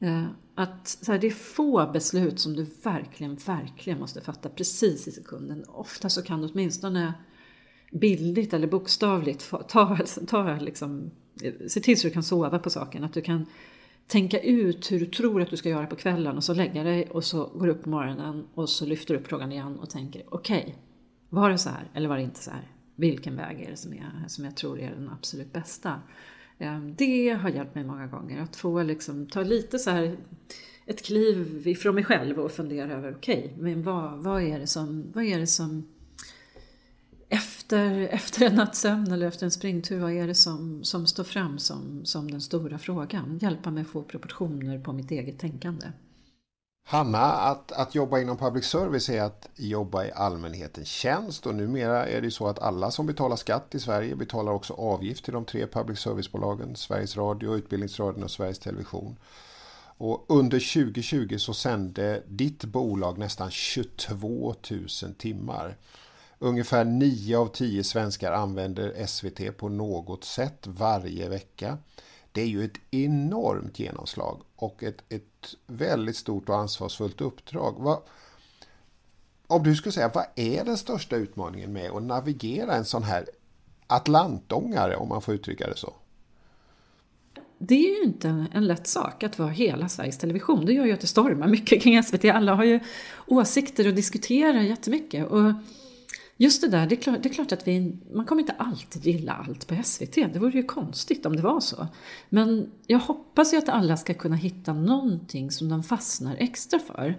Eh, 0.00 0.24
att 0.54 0.88
så 0.88 1.12
här, 1.12 1.18
det 1.18 1.26
är 1.26 1.30
få 1.30 1.90
beslut 1.92 2.40
som 2.40 2.56
du 2.56 2.66
verkligen, 2.82 3.34
verkligen 3.34 3.98
måste 3.98 4.20
fatta 4.20 4.48
precis 4.48 5.08
i 5.08 5.12
sekunden. 5.12 5.64
Ofta 5.68 6.08
så 6.08 6.22
kan 6.22 6.40
du 6.40 6.48
åtminstone 6.48 7.14
bildligt 7.90 8.54
eller 8.54 8.66
bokstavligt 8.66 9.50
ta, 9.68 9.98
ta 10.26 10.56
liksom, 10.56 11.10
se 11.68 11.80
till 11.80 12.00
så 12.00 12.06
du 12.06 12.12
kan 12.12 12.22
sova 12.22 12.58
på 12.58 12.70
saken. 12.70 13.04
Att 13.04 13.12
du 13.12 13.20
kan 13.20 13.46
tänka 14.06 14.40
ut 14.40 14.92
hur 14.92 15.00
du 15.00 15.06
tror 15.06 15.42
att 15.42 15.50
du 15.50 15.56
ska 15.56 15.68
göra 15.68 15.86
på 15.86 15.96
kvällen 15.96 16.36
och 16.36 16.44
så 16.44 16.54
lägga 16.54 16.82
dig 16.82 17.06
och 17.10 17.24
så 17.24 17.44
går 17.54 17.66
du 17.66 17.72
upp 17.72 17.82
på 17.82 17.90
morgonen 17.90 18.44
och 18.54 18.68
så 18.68 18.86
lyfter 18.86 19.14
du 19.14 19.20
upp 19.20 19.26
frågan 19.26 19.52
igen 19.52 19.78
och 19.78 19.90
tänker 19.90 20.22
okej, 20.28 20.60
okay, 20.60 20.74
var 21.28 21.50
det 21.50 21.58
så 21.58 21.68
här 21.68 21.90
eller 21.94 22.08
var 22.08 22.16
det 22.16 22.22
inte 22.22 22.42
så 22.42 22.50
här? 22.50 22.72
Vilken 22.96 23.36
väg 23.36 23.60
är 23.60 23.70
det 23.70 23.76
som, 23.76 23.94
jag, 23.94 24.30
som 24.30 24.44
jag 24.44 24.56
tror 24.56 24.80
är 24.80 24.90
den 24.90 25.08
absolut 25.08 25.52
bästa? 25.52 26.00
Ehm, 26.58 26.94
det 26.94 27.30
har 27.30 27.48
hjälpt 27.48 27.74
mig 27.74 27.84
många 27.84 28.06
gånger 28.06 28.42
att 28.42 28.56
få 28.56 28.82
liksom, 28.82 29.26
ta 29.26 29.42
lite 29.42 29.78
så 29.78 29.90
här 29.90 30.16
ett 30.86 31.04
kliv 31.04 31.68
ifrån 31.68 31.94
mig 31.94 32.04
själv 32.04 32.38
och 32.38 32.52
fundera 32.52 32.92
över 32.92 33.14
okej, 33.16 33.38
okay, 33.38 33.62
men 33.62 33.82
vad, 33.82 34.18
vad, 34.18 34.42
är 34.42 34.58
det 34.58 34.66
som, 34.66 35.12
vad 35.14 35.24
är 35.24 35.38
det 35.38 35.46
som 35.46 35.86
efter, 37.28 38.00
efter 38.00 38.46
en 38.46 38.54
nattsömn 38.54 39.12
eller 39.12 39.26
efter 39.26 39.44
en 39.44 39.50
springtur, 39.50 40.00
vad 40.00 40.12
är 40.12 40.26
det 40.26 40.34
som, 40.34 40.84
som 40.84 41.06
står 41.06 41.24
fram 41.24 41.58
som, 41.58 42.04
som 42.04 42.30
den 42.30 42.40
stora 42.40 42.78
frågan? 42.78 43.38
Hjälpa 43.42 43.70
mig 43.70 43.80
att 43.80 43.88
få 43.88 44.02
proportioner 44.02 44.78
på 44.78 44.92
mitt 44.92 45.10
eget 45.10 45.38
tänkande. 45.38 45.86
Hanna, 46.90 47.18
att, 47.18 47.72
att 47.72 47.94
jobba 47.94 48.18
inom 48.18 48.36
public 48.36 48.64
service 48.64 49.08
är 49.08 49.22
att 49.22 49.48
jobba 49.56 50.04
i 50.04 50.12
allmänhetens 50.12 50.88
tjänst 50.88 51.46
och 51.46 51.54
numera 51.54 52.06
är 52.06 52.20
det 52.20 52.30
så 52.30 52.46
att 52.46 52.58
alla 52.58 52.90
som 52.90 53.06
betalar 53.06 53.36
skatt 53.36 53.74
i 53.74 53.80
Sverige 53.80 54.16
betalar 54.16 54.52
också 54.52 54.74
avgift 54.74 55.24
till 55.24 55.34
de 55.34 55.44
tre 55.44 55.66
public 55.66 55.98
service-bolagen 55.98 56.76
Sveriges 56.76 57.16
Radio, 57.16 57.56
Utbildningsradion 57.56 58.24
och 58.24 58.30
Sveriges 58.30 58.58
Television. 58.58 59.16
Och 59.98 60.24
under 60.28 60.58
2020 60.58 61.36
så 61.38 61.54
sände 61.54 62.22
ditt 62.26 62.64
bolag 62.64 63.18
nästan 63.18 63.50
22 63.50 64.54
000 64.70 65.14
timmar. 65.18 65.76
Ungefär 66.38 66.84
9 66.84 67.38
av 67.38 67.46
10 67.46 67.84
svenskar 67.84 68.32
använder 68.32 69.06
SVT 69.06 69.56
på 69.56 69.68
något 69.68 70.24
sätt 70.24 70.66
varje 70.66 71.28
vecka. 71.28 71.78
Det 72.32 72.42
är 72.42 72.46
ju 72.46 72.64
ett 72.64 72.80
enormt 72.90 73.78
genomslag 73.78 74.40
och 74.56 74.82
ett, 74.82 75.02
ett 75.08 75.54
väldigt 75.66 76.16
stort 76.16 76.48
och 76.48 76.56
ansvarsfullt 76.56 77.20
uppdrag. 77.20 77.74
Vad, 77.78 77.98
om 79.46 79.62
du 79.62 79.74
skulle 79.74 79.92
säga, 79.92 80.10
vad 80.14 80.24
är 80.34 80.64
den 80.64 80.76
största 80.76 81.16
utmaningen 81.16 81.72
med 81.72 81.90
att 81.90 82.02
navigera 82.02 82.74
en 82.74 82.84
sån 82.84 83.02
här 83.02 83.26
atlantångare, 83.86 84.96
om 84.96 85.08
man 85.08 85.22
får 85.22 85.34
uttrycka 85.34 85.66
det 85.68 85.76
så? 85.76 85.92
Det 87.58 87.74
är 87.74 87.98
ju 87.98 88.02
inte 88.02 88.46
en 88.52 88.66
lätt 88.66 88.86
sak 88.86 89.22
att 89.22 89.38
vara 89.38 89.48
hela 89.48 89.88
Sveriges 89.88 90.18
Television. 90.18 90.66
Det 90.66 90.72
gör 90.72 90.84
ju 90.84 90.92
att 90.92 91.00
det 91.00 91.06
stormar 91.06 91.48
mycket 91.48 91.82
kring 91.82 92.02
SVT. 92.02 92.24
Alla 92.24 92.54
har 92.54 92.64
ju 92.64 92.80
åsikter 93.26 93.88
och 93.88 93.94
diskuterar 93.94 94.60
jättemycket. 94.60 95.26
Och 95.26 95.52
Just 96.40 96.60
det 96.60 96.68
där, 96.68 96.86
det 96.86 96.94
är 96.94 97.00
klart, 97.00 97.22
det 97.22 97.28
är 97.28 97.32
klart 97.32 97.52
att 97.52 97.68
vi, 97.68 97.96
man 98.12 98.26
kommer 98.26 98.42
inte 98.42 98.52
alltid 98.52 99.06
gilla 99.06 99.32
allt 99.32 99.66
på 99.66 99.82
SVT. 99.84 100.14
Det 100.14 100.38
vore 100.38 100.52
ju 100.52 100.62
konstigt 100.62 101.26
om 101.26 101.36
det 101.36 101.42
var 101.42 101.60
så. 101.60 101.86
Men 102.28 102.70
jag 102.86 102.98
hoppas 102.98 103.54
ju 103.54 103.58
att 103.58 103.68
alla 103.68 103.96
ska 103.96 104.14
kunna 104.14 104.36
hitta 104.36 104.72
någonting 104.72 105.50
som 105.50 105.68
de 105.68 105.82
fastnar 105.82 106.36
extra 106.38 106.78
för. 106.78 107.18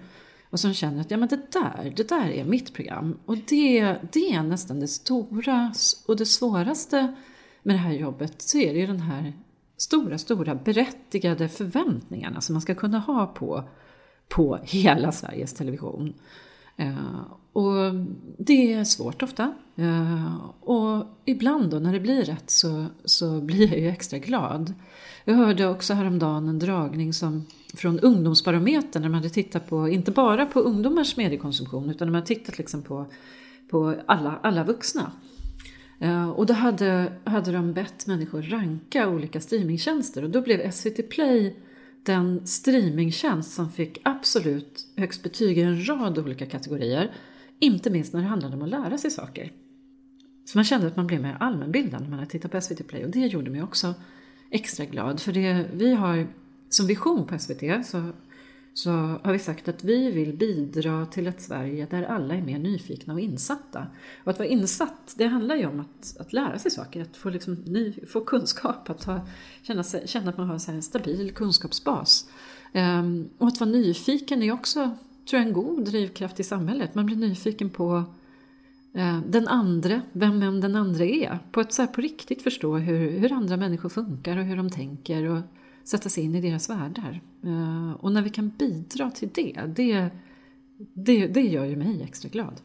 Och 0.49 0.59
som 0.59 0.73
känner 0.73 1.01
att 1.01 1.11
ja, 1.11 1.17
men 1.17 1.27
det, 1.27 1.51
där, 1.51 1.93
det 1.95 2.09
där 2.09 2.29
är 2.29 2.45
mitt 2.45 2.73
program. 2.73 3.19
Och 3.25 3.37
det, 3.37 3.95
det 4.11 4.33
är 4.33 4.43
nästan 4.43 4.79
det 4.79 4.87
stora 4.87 5.73
och 6.07 6.15
det 6.15 6.25
svåraste 6.25 7.15
med 7.63 7.75
det 7.75 7.79
här 7.79 7.93
jobbet. 7.93 8.41
Så 8.41 8.57
är 8.57 8.73
det 8.73 8.79
ju 8.79 8.87
den 8.87 8.99
här 8.99 9.33
stora, 9.77 10.17
stora 10.17 10.55
berättigade 10.55 11.49
förväntningarna 11.49 12.41
som 12.41 12.53
man 12.53 12.61
ska 12.61 12.75
kunna 12.75 12.99
ha 12.99 13.27
på, 13.27 13.63
på 14.27 14.59
hela 14.63 15.11
Sveriges 15.11 15.53
Television. 15.53 16.13
Eh, 16.79 17.21
och 17.53 17.95
det 18.37 18.73
är 18.73 18.83
svårt 18.83 19.23
ofta. 19.23 19.53
Eh, 19.75 20.35
och 20.59 21.05
ibland 21.25 21.71
då 21.71 21.79
när 21.79 21.93
det 21.93 21.99
blir 21.99 22.23
rätt 22.23 22.49
så, 22.49 22.85
så 23.05 23.41
blir 23.41 23.67
jag 23.67 23.79
ju 23.79 23.89
extra 23.89 24.19
glad. 24.19 24.73
Jag 25.25 25.33
hörde 25.33 25.67
också 25.67 25.93
häromdagen 25.93 26.47
en 26.47 26.59
dragning 26.59 27.13
som, 27.13 27.45
från 27.73 27.99
Ungdomsbarometern 27.99 29.01
där 29.01 29.09
man 29.09 29.15
hade 29.15 29.29
tittat 29.29 29.69
på, 29.69 29.89
inte 29.89 30.11
bara 30.11 30.45
på 30.45 30.59
ungdomars 30.59 31.17
mediekonsumtion 31.17 31.89
utan 31.89 32.07
när 32.07 32.11
man 32.11 32.23
tittat 32.23 32.57
liksom 32.57 32.81
på, 32.81 33.05
på 33.69 33.95
alla, 34.05 34.39
alla 34.43 34.63
vuxna. 34.63 35.11
Eh, 35.99 36.29
och 36.29 36.45
då 36.45 36.53
hade, 36.53 37.13
hade 37.23 37.51
de 37.51 37.73
bett 37.73 38.07
människor 38.07 38.41
ranka 38.41 39.09
olika 39.09 39.41
streamingtjänster 39.41 40.23
och 40.23 40.29
då 40.29 40.41
blev 40.41 40.71
SVT 40.71 41.09
Play 41.09 41.55
den 42.03 42.47
streamingtjänst 42.47 43.53
som 43.53 43.71
fick 43.71 43.97
absolut 44.03 44.87
högst 44.95 45.23
betyg 45.23 45.57
i 45.57 45.61
en 45.61 45.87
rad 45.87 46.19
olika 46.19 46.45
kategorier. 46.45 47.11
Inte 47.59 47.89
minst 47.89 48.13
när 48.13 48.21
det 48.21 48.27
handlade 48.27 48.55
om 48.55 48.61
att 48.61 48.69
lära 48.69 48.97
sig 48.97 49.11
saker. 49.11 49.51
Så 50.45 50.57
man 50.57 50.65
kände 50.65 50.87
att 50.87 50.95
man 50.95 51.07
blev 51.07 51.21
mer 51.21 51.37
allmänbildad 51.39 52.01
när 52.01 52.09
man 52.09 52.19
hade 52.19 52.31
tittat 52.31 52.51
på 52.51 52.61
SVT 52.61 52.87
Play 52.87 53.05
och 53.05 53.11
det 53.11 53.19
gjorde 53.19 53.51
mig 53.51 53.63
också 53.63 53.93
extra 54.49 54.85
glad. 54.85 55.19
För 55.19 55.33
det 55.33 55.69
vi 55.73 55.93
har 55.93 56.27
som 56.69 56.87
vision 56.87 57.27
på 57.27 57.39
SVT 57.39 57.85
så 57.85 58.11
så 58.73 58.91
har 59.23 59.31
vi 59.31 59.39
sagt 59.39 59.67
att 59.67 59.83
vi 59.83 60.11
vill 60.11 60.37
bidra 60.37 61.05
till 61.05 61.27
ett 61.27 61.41
Sverige 61.41 61.87
där 61.89 62.03
alla 62.03 62.35
är 62.35 62.41
mer 62.41 62.59
nyfikna 62.59 63.13
och 63.13 63.19
insatta. 63.19 63.87
Och 64.23 64.31
att 64.31 64.39
vara 64.39 64.49
insatt, 64.49 65.15
det 65.17 65.27
handlar 65.27 65.55
ju 65.55 65.65
om 65.65 65.79
att, 65.79 66.17
att 66.19 66.33
lära 66.33 66.59
sig 66.59 66.71
saker, 66.71 67.01
att 67.01 67.17
få, 67.17 67.29
liksom 67.29 67.53
ny, 67.53 67.93
få 68.07 68.21
kunskap, 68.21 68.89
att 68.89 69.03
ha, 69.03 69.27
känna, 69.61 69.83
sig, 69.83 70.07
känna 70.07 70.29
att 70.29 70.37
man 70.37 70.47
har 70.47 70.69
en 70.69 70.81
stabil 70.81 71.31
kunskapsbas. 71.31 72.29
Um, 72.73 73.29
och 73.37 73.47
att 73.47 73.59
vara 73.59 73.69
nyfiken 73.69 74.43
är 74.43 74.51
också, 74.51 74.79
tror 75.29 75.39
jag, 75.39 75.47
en 75.47 75.53
god 75.53 75.85
drivkraft 75.85 76.39
i 76.39 76.43
samhället. 76.43 76.95
Man 76.95 77.05
blir 77.05 77.17
nyfiken 77.17 77.69
på 77.69 78.03
uh, 78.95 79.19
den 79.27 79.47
andra, 79.47 80.01
vem 80.11 80.41
än 80.41 80.61
den 80.61 80.75
andra 80.75 81.05
är. 81.05 81.39
På 81.51 81.59
att 81.59 81.73
så 81.73 81.81
här, 81.81 81.89
på 81.89 82.01
riktigt 82.01 82.41
förstå 82.41 82.77
hur, 82.77 83.19
hur 83.19 83.33
andra 83.33 83.57
människor 83.57 83.89
funkar 83.89 84.37
och 84.37 84.43
hur 84.43 84.57
de 84.57 84.69
tänker. 84.69 85.25
Och, 85.25 85.41
sätta 85.89 86.09
sig 86.09 86.23
in 86.23 86.35
i 86.35 86.41
deras 86.41 86.69
världar. 86.69 87.21
Eh, 87.43 87.91
och 87.99 88.11
när 88.11 88.21
vi 88.21 88.29
kan 88.29 88.49
bidra 88.49 89.11
till 89.11 89.29
det, 89.33 89.61
det, 89.67 90.09
det, 90.93 91.27
det 91.27 91.41
gör 91.41 91.65
ju 91.65 91.75
mig 91.75 92.03
extra 92.03 92.29
glad. 92.29 92.61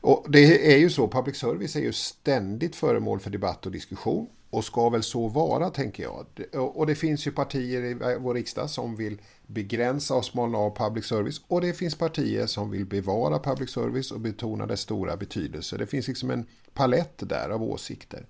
Och 0.00 0.26
det 0.28 0.74
är 0.74 0.78
ju 0.78 0.90
så, 0.90 1.08
public 1.08 1.36
service 1.36 1.76
är 1.76 1.80
ju 1.80 1.92
ständigt 1.92 2.76
föremål 2.76 3.20
för 3.20 3.30
debatt 3.30 3.66
och 3.66 3.72
diskussion. 3.72 4.26
Och 4.50 4.64
ska 4.64 4.88
väl 4.88 5.02
så 5.02 5.28
vara, 5.28 5.70
tänker 5.70 6.02
jag. 6.02 6.26
Och 6.52 6.86
det 6.86 6.94
finns 6.94 7.26
ju 7.26 7.32
partier 7.32 7.82
i 7.82 8.18
vår 8.20 8.34
riksdag 8.34 8.70
som 8.70 8.96
vill 8.96 9.20
begränsa 9.46 10.14
och 10.14 10.24
smalna 10.24 10.58
av 10.58 10.76
public 10.76 11.04
service. 11.04 11.40
Och 11.48 11.60
det 11.60 11.72
finns 11.72 11.94
partier 11.94 12.46
som 12.46 12.70
vill 12.70 12.86
bevara 12.86 13.38
public 13.38 13.70
service 13.70 14.10
och 14.10 14.20
betona 14.20 14.66
dess 14.66 14.80
stora 14.80 15.16
betydelse. 15.16 15.76
Det 15.76 15.86
finns 15.86 16.08
liksom 16.08 16.30
en 16.30 16.46
palett 16.74 17.28
där 17.28 17.50
av 17.50 17.62
åsikter. 17.62 18.26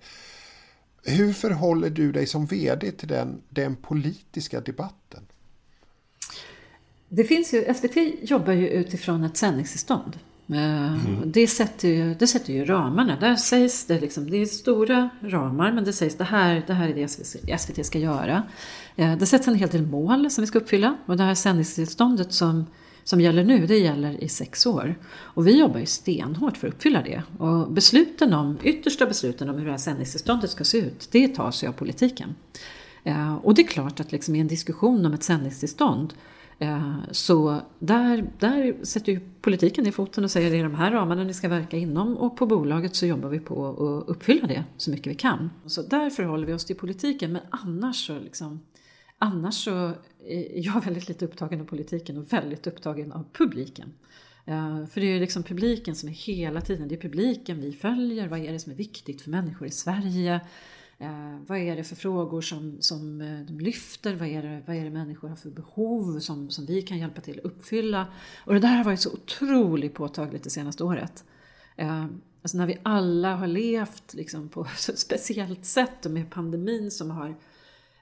Hur 1.07 1.33
förhåller 1.33 1.89
du 1.89 2.11
dig 2.11 2.27
som 2.27 2.45
vd 2.45 2.91
till 2.91 3.07
den, 3.07 3.41
den 3.49 3.75
politiska 3.75 4.61
debatten? 4.61 5.23
Det 7.09 7.23
finns 7.23 7.53
ju, 7.53 7.73
SVT 7.73 7.95
jobbar 8.29 8.53
ju 8.53 8.69
utifrån 8.69 9.23
ett 9.23 9.37
sändningstillstånd. 9.37 10.19
Eh, 10.49 11.05
mm. 11.05 11.31
Det, 11.31 11.47
sätter 11.47 11.87
ju, 11.87 12.13
det 12.13 12.27
sätter 12.27 12.53
ju 12.53 12.65
ramarna. 12.65 13.19
Där 13.19 13.35
sägs 13.35 13.85
det, 13.85 13.99
liksom, 13.99 14.29
det 14.29 14.37
är 14.37 14.45
stora 14.45 15.09
ramar 15.21 15.71
men 15.71 15.83
det 15.83 15.93
sägs 15.93 16.15
det 16.15 16.23
här, 16.23 16.63
det 16.67 16.73
här 16.73 16.89
är 16.89 16.93
det 16.93 17.57
SVT 17.59 17.85
ska 17.85 17.99
göra. 17.99 18.43
Eh, 18.95 19.17
det 19.17 19.25
sätts 19.25 19.47
en 19.47 19.55
hel 19.55 19.69
del 19.69 19.85
mål 19.85 20.31
som 20.31 20.41
vi 20.41 20.47
ska 20.47 20.59
uppfylla 20.59 20.97
och 21.05 21.17
det 21.17 21.23
här 21.23 21.35
sändningstillståndet 21.35 22.33
som 22.33 22.65
som 23.07 23.21
gäller 23.21 23.43
nu, 23.43 23.67
det 23.67 23.77
gäller 23.77 24.23
i 24.23 24.29
sex 24.29 24.65
år. 24.65 24.95
Och 25.09 25.47
vi 25.47 25.59
jobbar 25.59 25.79
ju 25.79 25.85
stenhårt 25.85 26.57
för 26.57 26.67
att 26.67 26.73
uppfylla 26.73 27.01
det. 27.01 27.23
Och 27.37 27.71
besluten 27.71 28.33
om, 28.33 28.57
yttersta 28.63 29.05
besluten 29.05 29.49
om 29.49 29.57
hur 29.57 29.65
det 29.65 29.71
här 29.71 29.77
sändningstillståndet 29.77 30.49
ska 30.49 30.63
se 30.63 30.77
ut, 30.77 31.07
det 31.11 31.27
tas 31.27 31.63
ju 31.63 31.67
av 31.67 31.71
politiken. 31.71 32.35
Eh, 33.03 33.35
och 33.35 33.53
det 33.53 33.61
är 33.61 33.67
klart 33.67 33.99
att 33.99 34.11
liksom 34.11 34.35
i 34.35 34.39
en 34.39 34.47
diskussion 34.47 35.05
om 35.05 35.13
ett 35.13 35.23
sändningstillstånd 35.23 36.13
eh, 36.59 36.93
så 37.11 37.61
där, 37.79 38.29
där 38.39 38.85
sätter 38.85 39.11
ju 39.11 39.19
politiken 39.41 39.83
ner 39.83 39.91
foten 39.91 40.23
och 40.23 40.31
säger 40.31 40.51
det 40.51 40.57
är 40.57 40.63
de 40.63 40.75
här 40.75 40.91
ramarna 40.91 41.23
ni 41.23 41.33
ska 41.33 41.49
verka 41.49 41.77
inom 41.77 42.17
och 42.17 42.37
på 42.37 42.45
bolaget 42.45 42.95
så 42.95 43.05
jobbar 43.05 43.29
vi 43.29 43.39
på 43.39 43.67
att 43.67 44.09
uppfylla 44.09 44.47
det 44.47 44.63
så 44.77 44.91
mycket 44.91 45.07
vi 45.07 45.15
kan. 45.15 45.49
Så 45.65 45.81
där 45.81 46.09
förhåller 46.09 46.47
vi 46.47 46.53
oss 46.53 46.65
till 46.65 46.75
politiken 46.75 47.33
men 47.33 47.41
annars 47.49 48.07
så 48.07 48.19
liksom 48.19 48.59
Annars 49.19 49.63
så 49.63 49.93
är 50.25 50.65
jag 50.65 50.85
väldigt 50.85 51.07
lite 51.07 51.25
upptagen 51.25 51.61
av 51.61 51.65
politiken 51.65 52.17
och 52.17 52.33
väldigt 52.33 52.67
upptagen 52.67 53.11
av 53.11 53.25
publiken. 53.33 53.93
Eh, 54.45 54.85
för 54.85 55.01
det 55.01 55.07
är 55.07 55.19
liksom 55.19 55.43
publiken 55.43 55.95
som 55.95 56.09
är 56.09 56.13
hela 56.13 56.61
tiden, 56.61 56.87
det 56.87 56.95
är 56.95 57.01
publiken 57.01 57.61
vi 57.61 57.73
följer. 57.73 58.27
Vad 58.27 58.39
är 58.39 58.51
det 58.51 58.59
som 58.59 58.71
är 58.71 58.75
viktigt 58.75 59.21
för 59.21 59.29
människor 59.29 59.67
i 59.67 59.71
Sverige? 59.71 60.41
Eh, 60.97 61.39
vad 61.47 61.57
är 61.57 61.75
det 61.75 61.83
för 61.83 61.95
frågor 61.95 62.41
som, 62.41 62.77
som 62.79 63.21
eh, 63.21 63.39
de 63.39 63.59
lyfter? 63.59 64.15
Vad 64.15 64.27
är, 64.27 64.43
det, 64.43 64.63
vad 64.67 64.75
är 64.75 64.83
det 64.83 64.89
människor 64.89 65.29
har 65.29 65.35
för 65.35 65.49
behov 65.49 66.19
som, 66.19 66.49
som 66.49 66.65
vi 66.65 66.81
kan 66.81 66.97
hjälpa 66.97 67.21
till 67.21 67.39
att 67.39 67.45
uppfylla? 67.45 68.07
Och 68.45 68.53
det 68.53 68.59
där 68.59 68.77
har 68.77 68.83
varit 68.83 68.99
så 68.99 69.13
otroligt 69.13 69.93
påtagligt 69.93 70.43
det 70.43 70.49
senaste 70.49 70.83
året. 70.83 71.23
Alltså 72.41 72.57
när 72.57 72.67
vi 72.67 72.77
alla 72.83 73.35
har 73.35 73.47
levt 73.47 74.13
liksom 74.13 74.49
på 74.49 74.61
ett 74.89 74.99
speciellt 74.99 75.65
sätt 75.65 76.05
och 76.05 76.11
med 76.11 76.29
pandemin 76.29 76.91
som 76.91 77.11
har 77.11 77.35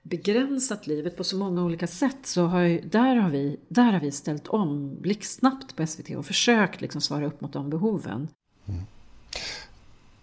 begränsat 0.05 0.87
livet 0.87 1.17
på 1.17 1.23
så 1.23 1.37
många 1.37 1.63
olika 1.63 1.87
sätt 1.87 2.17
så 2.23 2.45
har, 2.45 2.89
där, 2.89 3.15
har 3.15 3.29
vi, 3.29 3.59
där 3.67 3.91
har 3.91 3.99
vi 3.99 4.11
ställt 4.11 4.47
om 4.47 5.01
blixtsnabbt 5.01 5.75
på 5.75 5.87
SVT 5.87 6.09
och 6.09 6.25
försökt 6.25 6.81
liksom 6.81 7.01
svara 7.01 7.25
upp 7.25 7.41
mot 7.41 7.53
de 7.53 7.69
behoven. 7.69 8.27
Mm. 8.65 8.81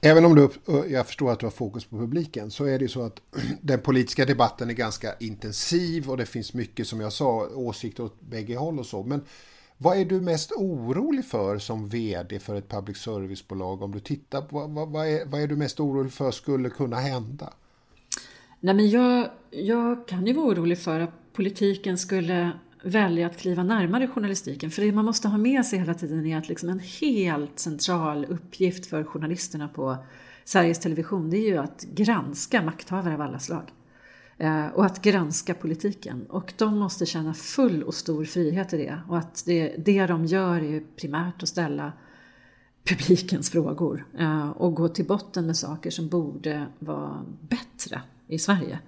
Även 0.00 0.24
om 0.24 0.34
du, 0.34 0.50
jag 0.88 1.06
förstår 1.06 1.32
att 1.32 1.40
du 1.40 1.46
har 1.46 1.50
fokus 1.50 1.84
på 1.84 1.98
publiken 1.98 2.50
så 2.50 2.64
är 2.64 2.78
det 2.78 2.84
ju 2.84 2.88
så 2.88 3.02
att 3.02 3.20
den 3.60 3.80
politiska 3.80 4.24
debatten 4.24 4.70
är 4.70 4.74
ganska 4.74 5.14
intensiv 5.20 6.10
och 6.10 6.16
det 6.16 6.26
finns 6.26 6.54
mycket 6.54 6.86
som 6.86 7.00
jag 7.00 7.12
sa, 7.12 7.48
åsikter 7.54 8.04
åt 8.04 8.20
bägge 8.20 8.56
håll 8.56 8.78
och 8.78 8.86
så. 8.86 9.02
Men 9.02 9.24
vad 9.78 9.98
är 9.98 10.04
du 10.04 10.20
mest 10.20 10.52
orolig 10.52 11.24
för 11.24 11.58
som 11.58 11.88
vd 11.88 12.38
för 12.38 12.54
ett 12.54 12.68
public 12.68 12.98
service-bolag? 12.98 13.82
Om 13.82 13.92
du 13.92 14.00
tittar 14.00 14.42
på 14.42 14.66
vad, 14.66 14.88
vad, 14.88 15.08
är, 15.08 15.26
vad 15.26 15.40
är 15.40 15.46
du 15.46 15.56
mest 15.56 15.80
orolig 15.80 16.12
för 16.12 16.30
skulle 16.30 16.70
kunna 16.70 16.96
hända? 16.96 17.52
Nej, 18.64 18.74
men 18.74 18.90
jag, 18.90 19.30
jag 19.50 20.08
kan 20.08 20.26
ju 20.26 20.32
vara 20.32 20.46
orolig 20.46 20.78
för 20.78 21.00
att 21.00 21.32
politiken 21.32 21.98
skulle 21.98 22.52
välja 22.82 23.26
att 23.26 23.38
kliva 23.38 23.62
närmare 23.62 24.08
journalistiken. 24.08 24.70
För 24.70 24.82
det 24.82 24.92
man 24.92 25.04
måste 25.04 25.28
ha 25.28 25.38
med 25.38 25.66
sig 25.66 25.78
hela 25.78 25.94
tiden 25.94 26.26
är 26.26 26.38
att 26.38 26.48
liksom 26.48 26.68
en 26.68 26.78
helt 26.78 27.58
central 27.58 28.24
uppgift 28.24 28.86
för 28.86 29.04
journalisterna 29.04 29.68
på 29.68 29.96
Sveriges 30.44 30.80
Television 30.80 31.30
det 31.30 31.36
är 31.36 31.48
ju 31.48 31.56
att 31.56 31.82
granska 31.82 32.62
makthavare 32.62 33.14
av 33.14 33.20
alla 33.20 33.38
slag. 33.38 33.72
Eh, 34.38 34.66
och 34.66 34.84
att 34.84 35.02
granska 35.02 35.54
politiken. 35.54 36.26
Och 36.28 36.52
de 36.58 36.78
måste 36.78 37.06
känna 37.06 37.34
full 37.34 37.82
och 37.82 37.94
stor 37.94 38.24
frihet 38.24 38.72
i 38.72 38.76
det. 38.76 38.98
Och 39.08 39.18
att 39.18 39.42
det, 39.46 39.74
det 39.78 40.06
de 40.06 40.24
gör 40.24 40.62
är 40.62 40.82
primärt 40.96 41.42
att 41.42 41.48
ställa 41.48 41.92
publikens 42.84 43.50
frågor. 43.50 44.06
Eh, 44.18 44.50
och 44.50 44.74
gå 44.74 44.88
till 44.88 45.06
botten 45.06 45.46
med 45.46 45.56
saker 45.56 45.90
som 45.90 46.08
borde 46.08 46.66
vara 46.78 47.24
bättre 47.40 48.02
i 48.28 48.38
Sverige. 48.38 48.78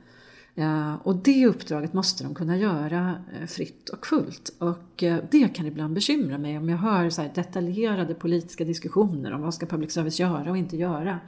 Eh, 0.57 0.95
och 0.95 1.17
det 1.17 1.47
uppdraget 1.47 1.93
måste 1.93 2.25
de 2.25 2.35
kunna 2.35 2.57
göra 2.57 3.25
eh, 3.41 3.47
fritt 3.47 3.89
och 3.89 4.07
fullt. 4.07 4.55
Och 4.59 5.03
eh, 5.03 5.19
det 5.31 5.49
kan 5.49 5.67
ibland 5.67 5.95
bekymra 5.95 6.39
mig 6.39 6.59
om 6.59 6.69
jag 6.69 6.79
hör 6.79 7.11
så 7.11 7.23
detaljerade 7.35 8.15
politiska 8.15 8.65
diskussioner 8.65 9.33
om 9.33 9.43
vad 9.43 9.55
ska 9.55 9.67
public 9.67 9.93
service 9.93 10.21
göra 10.21 10.51
och 10.51 10.57
inte 10.57 10.77
göra. 10.77 11.21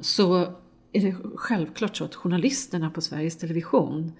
Så 0.00 0.40
är 0.92 1.00
det 1.00 1.16
självklart 1.34 1.96
så 1.96 2.04
att 2.04 2.14
journalisterna 2.14 2.90
på 2.90 3.00
Sveriges 3.00 3.38
Television 3.38 4.12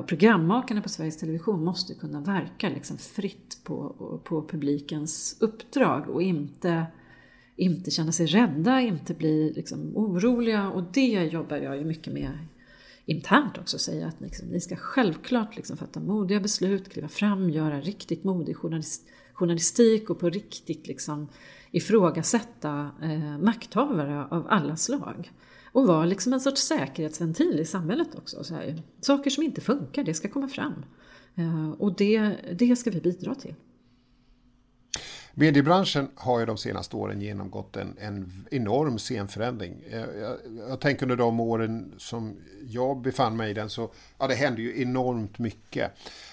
och 0.00 0.06
programmakarna 0.06 0.82
på 0.82 0.88
Sveriges 0.88 1.16
Television 1.16 1.64
måste 1.64 1.94
kunna 1.94 2.20
verka 2.20 2.68
liksom 2.68 2.98
fritt 2.98 3.58
på, 3.64 3.94
på 4.24 4.46
publikens 4.48 5.36
uppdrag 5.40 6.08
och 6.08 6.22
inte, 6.22 6.86
inte 7.56 7.90
känna 7.90 8.12
sig 8.12 8.26
rädda, 8.26 8.80
inte 8.80 9.14
bli 9.14 9.52
liksom 9.52 9.96
oroliga. 9.96 10.70
Och 10.70 10.84
det 10.92 11.24
jobbar 11.24 11.56
jag 11.56 11.76
ju 11.76 11.84
mycket 11.84 12.12
med 12.12 12.38
internt 13.06 13.58
också, 13.58 13.78
säga 13.78 14.06
att 14.06 14.20
liksom, 14.20 14.48
ni 14.48 14.60
ska 14.60 14.76
självklart 14.76 15.56
liksom 15.56 15.76
fatta 15.76 16.00
modiga 16.00 16.40
beslut, 16.40 16.88
kliva 16.88 17.08
fram, 17.08 17.50
göra 17.50 17.80
riktigt 17.80 18.24
modig 18.24 18.56
journalist, 18.56 19.02
journalistik 19.32 20.10
och 20.10 20.18
på 20.18 20.30
riktigt 20.30 20.86
liksom 20.86 21.28
ifrågasätta 21.70 22.90
eh, 23.02 23.38
makthavare 23.38 24.24
av 24.24 24.46
alla 24.48 24.76
slag 24.76 25.32
och 25.72 25.86
vara 25.86 26.04
liksom 26.04 26.32
en 26.32 26.40
sorts 26.40 26.62
säkerhetsventil 26.62 27.60
i 27.60 27.64
samhället 27.64 28.14
också. 28.14 28.44
Så 28.44 28.54
här. 28.54 28.82
Saker 29.00 29.30
som 29.30 29.42
inte 29.42 29.60
funkar, 29.60 30.04
det 30.04 30.14
ska 30.14 30.28
komma 30.28 30.48
fram. 30.48 30.84
Eh, 31.34 31.70
och 31.70 31.96
det, 31.96 32.36
det 32.58 32.76
ska 32.76 32.90
vi 32.90 33.00
bidra 33.00 33.34
till. 33.34 33.54
Mediebranschen 35.36 36.08
har 36.14 36.40
ju 36.40 36.46
de 36.46 36.58
senaste 36.58 36.96
åren 36.96 37.20
genomgått 37.20 37.76
en, 37.76 37.96
en 38.00 38.46
enorm 38.50 38.98
scenförändring. 38.98 39.84
Jag, 39.90 40.00
jag, 40.00 40.36
jag, 40.68 40.80
tänker 40.80 41.02
under 41.02 41.16
de 41.16 41.40
åren 41.40 41.94
som 41.98 42.36
jag 42.68 43.00
befann 43.00 43.36
mig 43.36 43.50
i 43.50 43.54
den 43.54 43.70
så 43.70 43.90
ja, 44.18 44.26
det 44.26 44.34
hände 44.34 44.62
ju 44.62 44.82
enormt 44.82 45.38
mycket. 45.38 45.90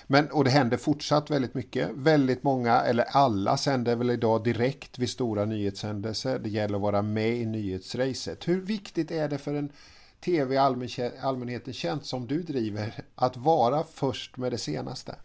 Men, 0.07 0.27
och 0.31 0.43
det 0.43 0.49
händer 0.49 0.77
fortsatt 0.77 1.31
väldigt 1.31 1.53
mycket. 1.53 1.89
Väldigt 1.93 2.43
många, 2.43 2.81
eller 2.81 3.03
alla, 3.03 3.57
sänder 3.57 3.95
väl 3.95 4.09
idag 4.09 4.43
direkt 4.43 4.99
vid 4.99 5.09
stora 5.09 5.45
nyhetshändelser. 5.45 6.39
Det 6.39 6.49
gäller 6.49 6.75
att 6.75 6.81
vara 6.81 7.01
med 7.01 7.37
i 7.37 7.45
nyhetsracet. 7.45 8.47
Hur 8.47 8.61
viktigt 8.61 9.11
är 9.11 9.29
det 9.29 9.37
för 9.37 9.53
en 9.53 9.71
tv 10.19 10.57
allmänhetens 11.21 11.75
tjänst 11.75 12.05
som 12.05 12.27
du 12.27 12.43
driver 12.43 12.93
att 13.15 13.37
vara 13.37 13.83
först 13.93 14.37
med 14.37 14.51
det 14.51 14.57
senaste? 14.57 15.15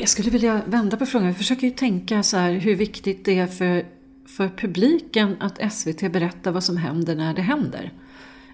Jag 0.00 0.08
skulle 0.08 0.30
vilja 0.30 0.62
vända 0.66 0.96
på 0.96 1.06
frågan. 1.06 1.28
Vi 1.28 1.34
försöker 1.34 1.66
ju 1.66 1.72
tänka 1.72 2.22
så 2.22 2.36
här 2.36 2.52
hur 2.52 2.74
viktigt 2.74 3.24
det 3.24 3.38
är 3.38 3.46
för, 3.46 3.86
för 4.26 4.48
publiken 4.48 5.36
att 5.40 5.72
SVT 5.72 6.12
berättar 6.12 6.52
vad 6.52 6.64
som 6.64 6.76
händer 6.76 7.16
när 7.16 7.34
det 7.34 7.42
händer. 7.42 7.92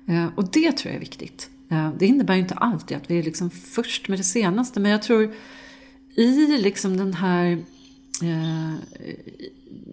Eh, 0.07 0.27
och 0.35 0.51
det 0.51 0.73
tror 0.73 0.93
jag 0.93 0.97
är 0.97 1.01
viktigt. 1.01 1.51
Eh, 1.69 1.91
det 1.99 2.07
innebär 2.07 2.35
ju 2.35 2.41
inte 2.41 2.55
alltid 2.55 2.97
att 2.97 3.11
vi 3.11 3.19
är 3.19 3.23
liksom 3.23 3.51
först 3.51 4.09
med 4.09 4.19
det 4.19 4.25
senaste, 4.25 4.81
men 4.81 4.91
jag 4.91 5.03
tror 5.03 5.35
i 6.15 6.47
liksom 6.47 6.97
den 6.97 7.15
här 7.15 7.65
eh, 8.23 8.75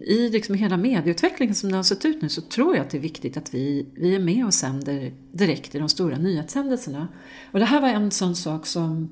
i 0.02 0.28
liksom 0.28 0.54
hela 0.54 0.76
medieutvecklingen 0.76 1.54
som 1.54 1.68
den 1.68 1.76
har 1.76 1.82
sett 1.82 2.04
ut 2.04 2.22
nu 2.22 2.28
så 2.28 2.40
tror 2.40 2.76
jag 2.76 2.84
att 2.84 2.90
det 2.90 2.98
är 2.98 3.02
viktigt 3.02 3.36
att 3.36 3.54
vi, 3.54 3.86
vi 3.94 4.14
är 4.14 4.18
med 4.18 4.46
och 4.46 4.54
sänder 4.54 5.12
direkt 5.32 5.74
i 5.74 5.78
de 5.78 5.88
stora 5.88 6.18
nyhetshändelserna. 6.18 7.08
Och 7.50 7.58
det 7.58 7.64
här 7.64 7.80
var 7.80 7.88
en 7.88 8.10
sån 8.10 8.36
sak 8.36 8.66
som, 8.66 9.08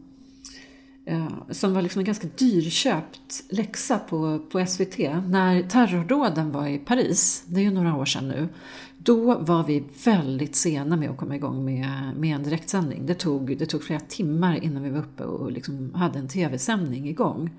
Eh, 1.08 1.28
som 1.50 1.74
var 1.74 1.82
liksom 1.82 1.98
en 1.98 2.04
ganska 2.04 2.28
dyrköpt 2.38 3.44
läxa 3.48 3.98
på, 3.98 4.38
på 4.50 4.66
SVT. 4.66 4.98
När 5.28 5.62
terrordåden 5.62 6.52
var 6.52 6.66
i 6.66 6.78
Paris, 6.78 7.44
det 7.46 7.60
är 7.60 7.64
ju 7.64 7.70
några 7.70 7.96
år 7.96 8.04
sedan 8.04 8.28
nu, 8.28 8.48
då 8.98 9.38
var 9.38 9.64
vi 9.64 9.84
väldigt 10.04 10.56
sena 10.56 10.96
med 10.96 11.10
att 11.10 11.16
komma 11.16 11.36
igång 11.36 11.64
med, 11.64 12.12
med 12.16 12.34
en 12.34 12.42
direktsändning. 12.42 13.06
Det 13.06 13.14
tog, 13.14 13.58
det 13.58 13.66
tog 13.66 13.82
flera 13.82 14.00
timmar 14.00 14.64
innan 14.64 14.82
vi 14.82 14.90
var 14.90 14.98
uppe 14.98 15.24
och 15.24 15.52
liksom 15.52 15.94
hade 15.94 16.18
en 16.18 16.28
tv-sändning 16.28 17.08
igång. 17.08 17.50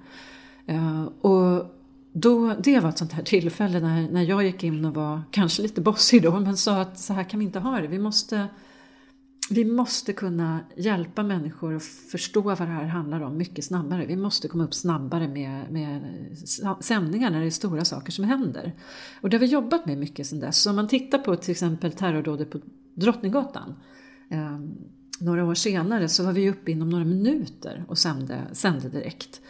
Eh, 0.65 1.03
och 1.21 1.75
då, 2.13 2.55
det 2.63 2.79
var 2.79 2.89
ett 2.89 2.97
sånt 2.97 3.13
här 3.13 3.23
tillfälle 3.23 3.79
när, 3.79 4.12
när 4.12 4.23
jag 4.23 4.43
gick 4.43 4.63
in 4.63 4.85
och 4.85 4.93
var 4.93 5.21
kanske 5.31 5.62
lite 5.62 5.81
bossig 5.81 6.23
då 6.23 6.39
men 6.39 6.57
sa 6.57 6.81
att 6.81 6.99
så 6.99 7.13
här 7.13 7.23
kan 7.23 7.39
vi 7.39 7.45
inte 7.45 7.59
ha 7.59 7.79
det. 7.79 7.88
Vi 7.88 7.99
måste, 7.99 8.47
vi 9.51 9.65
måste 9.65 10.13
kunna 10.13 10.59
hjälpa 10.75 11.23
människor 11.23 11.75
att 11.75 11.83
förstå 11.83 12.41
vad 12.41 12.57
det 12.57 12.63
här 12.63 12.85
handlar 12.85 13.21
om 13.21 13.38
mycket 13.38 13.65
snabbare. 13.65 14.05
Vi 14.05 14.15
måste 14.15 14.47
komma 14.47 14.63
upp 14.63 14.73
snabbare 14.73 15.27
med, 15.27 15.71
med 15.71 16.01
sändningar 16.81 17.29
när 17.29 17.39
det 17.39 17.45
är 17.45 17.51
stora 17.51 17.85
saker 17.85 18.12
som 18.12 18.25
händer. 18.25 18.73
Och 19.21 19.29
det 19.29 19.38
har 19.38 19.41
vi 19.41 19.45
jobbat 19.45 19.85
med 19.85 19.97
mycket 19.97 20.27
sedan 20.27 20.39
dess. 20.39 20.62
Så 20.62 20.69
om 20.69 20.75
man 20.75 20.88
tittar 20.88 21.17
på 21.17 21.35
till 21.35 21.51
exempel 21.51 21.91
terrordådet 21.91 22.49
på 22.49 22.59
Drottninggatan 22.93 23.75
eh, 24.29 24.59
några 25.19 25.45
år 25.45 25.55
senare 25.55 26.09
så 26.09 26.23
var 26.23 26.33
vi 26.33 26.49
uppe 26.49 26.71
inom 26.71 26.89
några 26.89 27.05
minuter 27.05 27.85
och 27.88 27.97
sände, 27.97 28.41
sände 28.51 28.89
direkt. 28.89 29.41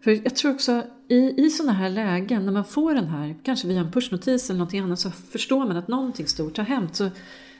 För 0.00 0.10
jag 0.10 0.36
tror 0.36 0.52
också 0.52 0.82
i, 1.08 1.46
i 1.46 1.50
sådana 1.50 1.72
här 1.72 1.90
lägen 1.90 2.44
när 2.44 2.52
man 2.52 2.64
får 2.64 2.94
den 2.94 3.06
här, 3.06 3.36
kanske 3.42 3.68
via 3.68 3.80
en 3.80 3.92
pushnotis 3.92 4.50
eller 4.50 4.58
någonting 4.58 4.80
annat 4.80 5.00
så 5.00 5.10
förstår 5.10 5.66
man 5.66 5.76
att 5.76 5.88
någonting 5.88 6.26
stort 6.26 6.56
har 6.56 6.64
hänt. 6.64 6.96
Så 6.96 7.10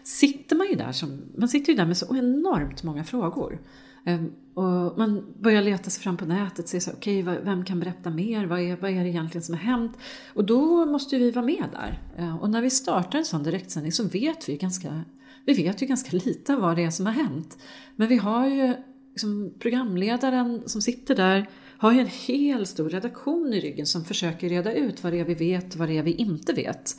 sitter 0.08 0.56
man 0.56 0.68
ju 0.68 0.74
där, 0.74 0.92
som, 0.92 1.22
man 1.36 1.48
sitter 1.48 1.72
ju 1.72 1.76
där 1.76 1.86
med 1.86 1.96
så 1.96 2.16
enormt 2.16 2.82
många 2.82 3.04
frågor. 3.04 3.60
Ehm, 4.04 4.32
och 4.54 4.98
man 4.98 5.34
börjar 5.38 5.62
leta 5.62 5.90
sig 5.90 6.02
fram 6.02 6.16
på 6.16 6.24
nätet, 6.24 6.68
se 6.68 6.80
så 6.80 6.90
okej, 6.90 7.22
okay, 7.22 7.38
vem 7.44 7.64
kan 7.64 7.80
berätta 7.80 8.10
mer? 8.10 8.46
Vad 8.46 8.60
är, 8.60 8.76
vad 8.76 8.90
är 8.90 9.04
det 9.04 9.08
egentligen 9.08 9.42
som 9.42 9.54
har 9.54 9.62
hänt? 9.62 9.98
Och 10.34 10.44
då 10.44 10.86
måste 10.86 11.18
vi 11.18 11.30
vara 11.30 11.44
med 11.44 11.64
där. 11.72 12.02
Ehm, 12.16 12.38
och 12.38 12.50
när 12.50 12.62
vi 12.62 12.70
startar 12.70 13.18
en 13.18 13.24
sån 13.24 13.42
direktsändning 13.42 13.92
så 13.92 14.04
vet 14.04 14.48
vi 14.48 14.56
ganska, 14.56 15.02
vi 15.44 15.54
vet 15.54 15.82
ju 15.82 15.86
ganska 15.86 16.16
lite 16.16 16.56
vad 16.56 16.76
det 16.76 16.84
är 16.84 16.90
som 16.90 17.06
har 17.06 17.12
hänt. 17.12 17.58
Men 17.96 18.08
vi 18.08 18.16
har 18.16 18.46
ju 18.46 18.74
liksom 19.10 19.54
programledaren 19.58 20.62
som 20.66 20.82
sitter 20.82 21.14
där 21.14 21.48
har 21.78 21.92
ju 21.92 22.00
en 22.00 22.10
hel 22.26 22.66
stor 22.66 22.90
redaktion 22.90 23.52
i 23.52 23.60
ryggen 23.60 23.86
som 23.86 24.04
försöker 24.04 24.48
reda 24.48 24.72
ut 24.72 25.04
vad 25.04 25.12
det 25.12 25.20
är 25.20 25.24
vi 25.24 25.34
vet 25.34 25.74
och 25.74 25.78
vad 25.78 25.88
det 25.88 25.98
är 25.98 26.02
vi 26.02 26.12
inte 26.12 26.52
vet. 26.52 26.96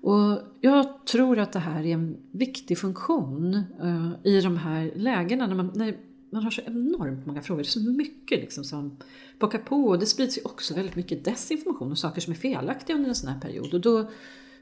Och 0.00 0.42
jag 0.60 1.06
tror 1.06 1.38
att 1.38 1.52
det 1.52 1.58
här 1.58 1.86
är 1.86 1.94
en 1.94 2.16
viktig 2.30 2.78
funktion 2.78 3.54
uh, 3.82 4.10
i 4.24 4.40
de 4.40 4.56
här 4.56 4.92
lägena 4.94 5.46
när 5.46 5.54
man, 5.54 5.72
när 5.74 5.96
man 6.30 6.42
har 6.42 6.50
så 6.50 6.62
enormt 6.66 7.26
många 7.26 7.42
frågor. 7.42 7.62
Det 7.62 7.68
är 7.68 7.70
så 7.70 7.80
mycket 7.80 8.40
liksom 8.40 8.64
som 8.64 8.96
pockar 9.38 9.58
på 9.58 9.84
och 9.84 9.98
det 9.98 10.06
sprids 10.06 10.38
ju 10.38 10.42
också 10.44 10.74
väldigt 10.74 10.96
mycket 10.96 11.24
desinformation 11.24 11.90
och 11.90 11.98
saker 11.98 12.20
som 12.20 12.32
är 12.32 12.36
felaktiga 12.36 12.96
under 12.96 13.08
en 13.08 13.14
sån 13.14 13.28
här 13.28 13.40
period. 13.40 13.74
Och 13.74 13.80
då 13.80 14.10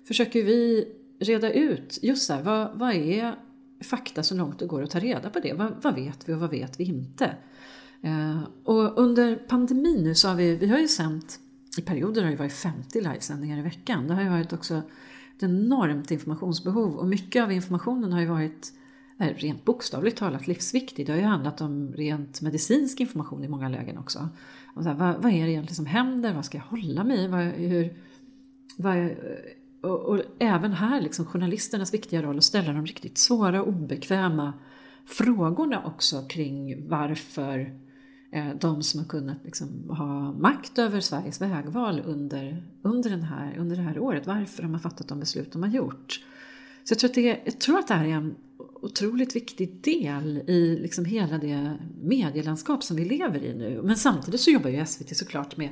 försöker 0.04 0.44
vi 0.44 0.88
reda 1.18 1.52
ut 1.52 1.98
just 2.02 2.26
så 2.26 2.32
här, 2.32 2.42
vad, 2.42 2.78
vad 2.78 2.94
är 2.94 3.34
fakta 3.84 4.22
så 4.22 4.34
långt 4.34 4.58
det 4.58 4.66
går 4.66 4.82
att 4.82 4.90
ta 4.90 4.98
reda 4.98 5.30
på 5.30 5.40
det? 5.40 5.52
Vad, 5.52 5.72
vad 5.82 5.94
vet 5.94 6.28
vi 6.28 6.34
och 6.34 6.40
vad 6.40 6.50
vet 6.50 6.80
vi 6.80 6.84
inte? 6.84 7.36
Uh, 8.04 8.42
och 8.64 8.98
under 8.98 9.36
pandemin 9.36 10.04
nu 10.04 10.14
så 10.14 10.28
har 10.28 10.34
vi, 10.34 10.54
vi 10.56 10.66
har 10.66 10.78
ju 10.78 10.88
sänt 10.88 11.40
i 11.78 11.82
perioder 11.82 12.22
har 12.22 12.30
det 12.30 12.36
varit 12.36 12.52
50 12.52 13.00
livesändningar 13.00 13.58
i 13.58 13.62
veckan. 13.62 14.08
Det 14.08 14.14
har 14.14 14.22
ju 14.22 14.28
varit 14.28 14.52
också 14.52 14.82
ett 15.36 15.42
enormt 15.42 16.10
informationsbehov 16.10 16.96
och 16.96 17.06
mycket 17.06 17.42
av 17.42 17.52
informationen 17.52 18.12
har 18.12 18.20
ju 18.20 18.26
varit 18.26 18.72
eh, 19.20 19.34
rent 19.36 19.64
bokstavligt 19.64 20.18
talat 20.18 20.46
livsviktig. 20.46 21.06
Det 21.06 21.12
har 21.12 21.18
ju 21.18 21.24
handlat 21.24 21.60
om 21.60 21.92
rent 21.92 22.40
medicinsk 22.42 23.00
information 23.00 23.44
i 23.44 23.48
många 23.48 23.68
lägen 23.68 23.98
också. 23.98 24.28
Och 24.74 24.82
så 24.82 24.88
här, 24.88 24.96
vad, 24.96 25.22
vad, 25.22 25.32
är 25.32 25.46
det 25.46 25.52
egentligen 25.52 25.76
som 25.76 25.86
händer? 25.86 26.34
Vad 26.34 26.44
ska 26.44 26.58
jag 26.58 26.64
hålla 26.64 27.04
mig 27.04 27.24
i? 27.24 27.28
Vad, 27.28 27.40
hur, 27.44 27.96
vad, 28.76 28.96
eh, 28.96 29.10
och, 29.82 30.00
och, 30.00 30.20
även 30.38 30.72
här 30.72 31.00
liksom 31.00 31.24
journalisternas 31.24 31.94
viktiga 31.94 32.22
roll 32.22 32.38
att 32.38 32.44
ställa 32.44 32.72
de 32.72 32.86
riktigt 32.86 33.18
svåra 33.18 33.62
och 33.62 33.68
obekväma 33.68 34.52
frågorna 35.06 35.84
också 35.84 36.22
kring 36.28 36.88
varför 36.88 37.85
Eh, 38.36 38.54
de 38.60 38.82
som 38.82 39.00
har 39.00 39.06
kunnat 39.06 39.36
liksom 39.44 39.90
ha 39.90 40.32
makt 40.32 40.78
över 40.78 41.00
Sveriges 41.00 41.40
vägval 41.40 42.02
under, 42.04 42.62
under, 42.82 43.10
den 43.10 43.22
här, 43.22 43.56
under 43.58 43.76
det 43.76 43.82
här 43.82 43.98
året. 43.98 44.26
Varför 44.26 44.62
de 44.62 44.72
har 44.72 44.80
fattat 44.80 45.08
de 45.08 45.20
beslut 45.20 45.52
de 45.52 45.62
har 45.62 45.70
gjort. 45.70 46.20
Så 46.84 46.92
jag 46.92 46.98
tror 46.98 47.10
att 47.10 47.14
det, 47.14 47.40
jag 47.44 47.60
tror 47.60 47.78
att 47.78 47.88
det 47.88 47.94
här 47.94 48.04
är 48.04 48.08
en, 48.08 48.34
otroligt 48.58 49.36
viktig 49.36 49.80
del 49.80 50.42
i 50.46 50.78
liksom 50.82 51.04
hela 51.04 51.38
det 51.38 51.78
medielandskap 52.02 52.84
som 52.84 52.96
vi 52.96 53.04
lever 53.04 53.44
i 53.44 53.54
nu. 53.54 53.80
Men 53.82 53.96
samtidigt 53.96 54.40
så 54.40 54.50
jobbar 54.50 54.70
ju 54.70 54.86
SVT 54.86 55.16
såklart 55.16 55.56
med, 55.56 55.68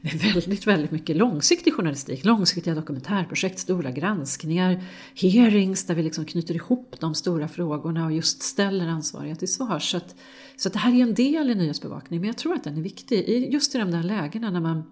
med 0.00 0.12
väldigt, 0.12 0.66
väldigt 0.66 0.90
mycket 0.90 1.16
långsiktig 1.16 1.74
journalistik, 1.74 2.24
långsiktiga 2.24 2.74
dokumentärprojekt, 2.74 3.58
stora 3.58 3.90
granskningar, 3.90 4.84
hearings 5.14 5.86
där 5.86 5.94
vi 5.94 6.02
liksom 6.02 6.24
knyter 6.24 6.54
ihop 6.54 6.96
de 7.00 7.14
stora 7.14 7.48
frågorna 7.48 8.06
och 8.06 8.12
just 8.12 8.42
ställer 8.42 8.86
ansvariga 8.86 9.36
till 9.36 9.52
svar. 9.52 9.78
Så, 9.78 9.96
att, 9.96 10.14
så 10.56 10.68
att 10.68 10.72
det 10.72 10.78
här 10.78 10.94
är 10.94 11.02
en 11.02 11.14
del 11.14 11.50
i 11.50 11.54
nyhetsbevakning, 11.54 12.20
men 12.20 12.26
jag 12.26 12.36
tror 12.36 12.54
att 12.54 12.64
den 12.64 12.76
är 12.76 12.82
viktig 12.82 13.52
just 13.52 13.74
i 13.74 13.78
de 13.78 13.90
där 13.90 14.02
lägena 14.02 14.50
när 14.50 14.60
man 14.60 14.82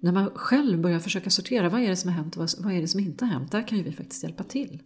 när 0.00 0.12
man 0.12 0.30
själv 0.34 0.80
börjar 0.80 0.98
försöka 0.98 1.30
sortera 1.30 1.68
vad 1.68 1.82
är 1.82 1.88
det 1.88 1.96
som 1.96 2.10
har 2.10 2.16
hänt 2.16 2.36
och 2.36 2.48
vad 2.58 2.72
är 2.72 2.80
det 2.80 2.88
som 2.88 3.00
inte 3.00 3.24
har 3.24 3.32
hänt, 3.32 3.52
där 3.52 3.68
kan 3.68 3.78
ju 3.78 3.84
vi 3.84 3.92
faktiskt 3.92 4.22
hjälpa 4.22 4.44
till. 4.44 4.80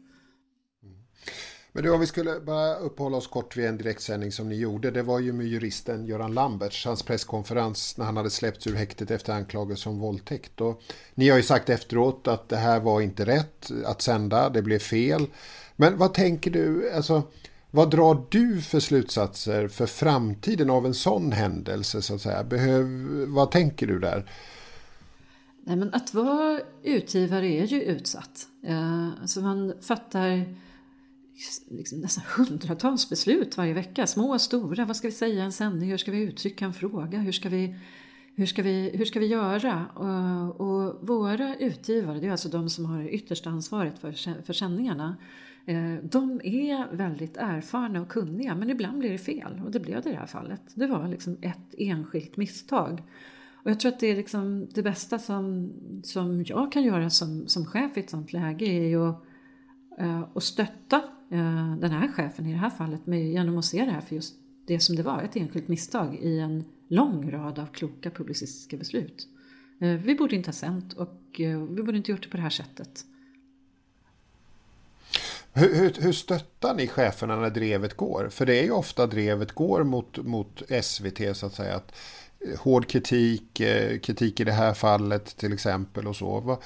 Men 1.73 1.85
du, 1.85 1.91
om 1.91 2.01
vi 2.01 2.07
skulle 2.07 2.41
bara 2.41 2.77
uppehålla 2.77 3.17
oss 3.17 3.27
kort 3.27 3.57
vid 3.57 3.67
en 3.67 3.79
direktsändning 3.79 4.33
som 4.33 4.49
ni 4.49 4.55
gjorde. 4.55 4.91
Det 4.91 5.03
var 5.03 5.19
ju 5.19 5.33
med 5.33 5.47
juristen 5.47 6.07
Göran 6.07 6.35
Lamberts, 6.35 6.87
hans 6.87 7.03
presskonferens 7.03 7.97
när 7.99 8.05
han 8.05 8.17
hade 8.17 8.31
släppts 8.31 8.67
ur 8.67 8.75
häktet 8.75 9.11
efter 9.11 9.33
anklagelse 9.33 9.89
om 9.89 9.99
våldtäkt. 9.99 10.61
Och 10.61 10.83
ni 11.15 11.29
har 11.29 11.37
ju 11.37 11.43
sagt 11.43 11.69
efteråt 11.69 12.29
att 12.29 12.49
det 12.49 12.57
här 12.57 12.81
var 12.81 13.01
inte 13.01 13.27
rätt 13.27 13.71
att 13.85 14.03
sända, 14.03 14.49
det 14.51 14.63
blev 14.63 14.79
fel. 14.79 15.27
Men 15.77 15.97
vad 15.97 16.15
tänker 16.15 16.51
du, 16.51 16.93
alltså 16.93 17.23
vad 17.71 17.91
drar 17.91 18.27
du 18.29 18.61
för 18.61 18.81
slutsatser 18.81 19.69
för 19.69 19.87
framtiden 19.87 20.71
av 20.71 20.87
en 20.87 20.95
sån 20.95 21.33
händelse 21.33 22.03
så 22.03 22.15
att 22.15 22.21
säga? 22.21 22.45
Behöv, 22.45 22.87
vad 23.29 23.51
tänker 23.51 23.87
du 23.87 23.99
där? 23.99 24.31
Nej, 25.65 25.77
men 25.77 25.95
att 25.95 26.15
vara 26.15 26.61
utgivare 26.83 27.47
är 27.47 27.65
ju 27.65 27.83
utsatt. 27.83 28.47
Eh, 28.67 29.43
man 29.43 29.75
fattar 29.83 30.55
liksom 31.71 32.01
nästan 32.01 32.25
hundratals 32.37 33.11
beslut 33.11 33.57
varje 33.57 33.75
vecka. 33.75 34.07
Små 34.07 34.33
och 34.33 34.41
stora. 34.41 34.85
Vad 34.85 34.97
ska 34.97 35.09
vi 35.09 35.13
säga 35.13 35.35
i 35.35 35.41
en 35.41 35.53
sändning? 35.53 35.91
Hur 35.91 35.99
ska 35.99 36.11
vi 36.11 36.21
uttrycka 36.21 36.65
en 36.65 36.73
fråga? 36.73 37.19
Hur 37.19 37.33
ska 37.33 37.49
vi, 37.49 37.75
hur 38.35 38.47
ska 38.47 38.63
vi, 38.63 38.91
hur 38.95 39.05
ska 39.05 39.21
vi 39.21 39.27
göra? 39.27 39.87
Och, 39.87 40.61
och 40.61 41.09
våra 41.09 41.57
utgivare, 41.57 42.21
det 42.21 42.27
är 42.27 42.31
alltså 42.31 42.49
de 42.49 42.71
som 42.71 42.85
har 42.85 43.09
yttersta 43.09 43.51
ansvaret 43.51 43.99
för, 43.99 44.43
för 44.43 44.53
sändningarna. 44.53 45.17
Eh, 45.67 45.95
de 46.03 46.41
är 46.45 46.97
väldigt 46.97 47.37
erfarna 47.37 48.01
och 48.01 48.09
kunniga 48.09 48.55
men 48.55 48.71
ibland 48.71 48.99
blir 48.99 49.11
det 49.11 49.19
fel 49.19 49.63
och 49.65 49.71
det 49.71 49.81
blev 49.81 50.03
det 50.03 50.09
i 50.09 50.13
det 50.13 50.19
här 50.19 50.27
fallet. 50.27 50.63
Det 50.75 50.87
var 50.87 51.09
liksom 51.09 51.37
ett 51.43 51.75
enskilt 51.79 52.37
misstag. 52.37 53.03
Och 53.55 53.71
jag 53.71 53.81
tror 53.81 53.93
att 53.93 54.01
det 54.01 54.07
är 54.07 54.17
liksom 54.17 54.69
det 54.75 54.83
bästa 54.83 55.19
som, 55.19 55.73
som 56.03 56.45
jag 56.47 56.73
kan 56.73 56.83
göra 56.83 57.11
som, 57.11 57.49
som 57.49 57.67
chef 57.67 57.97
i 57.97 58.01
ett 58.01 58.11
sånt 58.11 58.33
läge 58.33 58.67
är 58.67 58.89
ju 58.89 59.09
att, 59.09 59.25
Eh, 60.01 60.23
och 60.33 60.43
stötta 60.43 60.97
eh, 61.31 61.77
den 61.77 61.91
här 61.91 62.13
chefen 62.13 62.47
i 62.47 62.53
det 62.53 62.59
här 62.59 62.71
fallet 62.71 63.07
med, 63.07 63.29
genom 63.31 63.59
att 63.59 63.65
se 63.65 63.85
det 63.85 63.91
här 63.91 64.01
för 64.01 64.15
just 64.15 64.35
det 64.67 64.81
som 64.81 64.97
det 64.97 65.03
var, 65.03 65.23
ett 65.23 65.37
enskilt 65.37 65.69
misstag 65.69 66.15
i 66.15 66.41
en 66.41 66.65
lång 66.89 67.31
rad 67.31 67.59
av 67.59 67.67
kloka 67.67 68.11
publicistiska 68.11 68.77
beslut. 68.77 69.29
Eh, 69.81 69.89
vi 69.89 70.15
borde 70.15 70.37
inte 70.37 70.49
ha 70.49 70.53
sänt 70.53 70.93
och 70.93 71.15
vi 71.69 71.83
borde 71.83 71.97
inte 71.97 72.11
gjort 72.11 72.23
det 72.23 72.29
på 72.29 72.37
det 72.37 72.43
här 72.43 72.51
sättet. 72.51 73.05
Hur, 75.53 75.75
hur, 75.75 76.03
hur 76.03 76.13
stöttar 76.13 76.75
ni 76.75 76.87
cheferna 76.87 77.37
när 77.37 77.51
drevet 77.51 77.97
går? 77.97 78.29
För 78.29 78.47
det 78.47 78.61
är 78.61 78.65
ju 78.65 78.71
ofta 78.71 79.07
drevet 79.07 79.53
går 79.53 79.85
mot, 79.85 80.17
mot 80.17 80.63
SVT 80.83 81.37
så 81.37 81.47
att 81.47 81.55
säga. 81.55 81.77
Att 81.77 81.95
hård 82.59 82.87
kritik, 82.87 83.63
kritik 84.03 84.41
i 84.41 84.45
det 84.45 84.53
här 84.53 84.75
fallet 84.75 85.37
till 85.37 85.53
exempel 85.53 86.07
och 86.07 86.17
så. 86.17 86.41
Vad, 86.41 86.59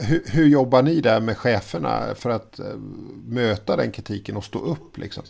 hur, 0.00 0.22
hur, 0.26 0.46
jobbar 0.46 0.82
ni 0.82 1.00
där 1.00 1.20
med 1.20 1.36
cheferna 1.36 2.14
för 2.14 2.30
att 2.30 2.58
eh, 2.58 2.76
möta 3.26 3.76
den 3.76 3.90
kritiken 3.90 4.36
och 4.36 4.44
stå 4.44 4.58
upp 4.58 4.98
liksom? 4.98 5.24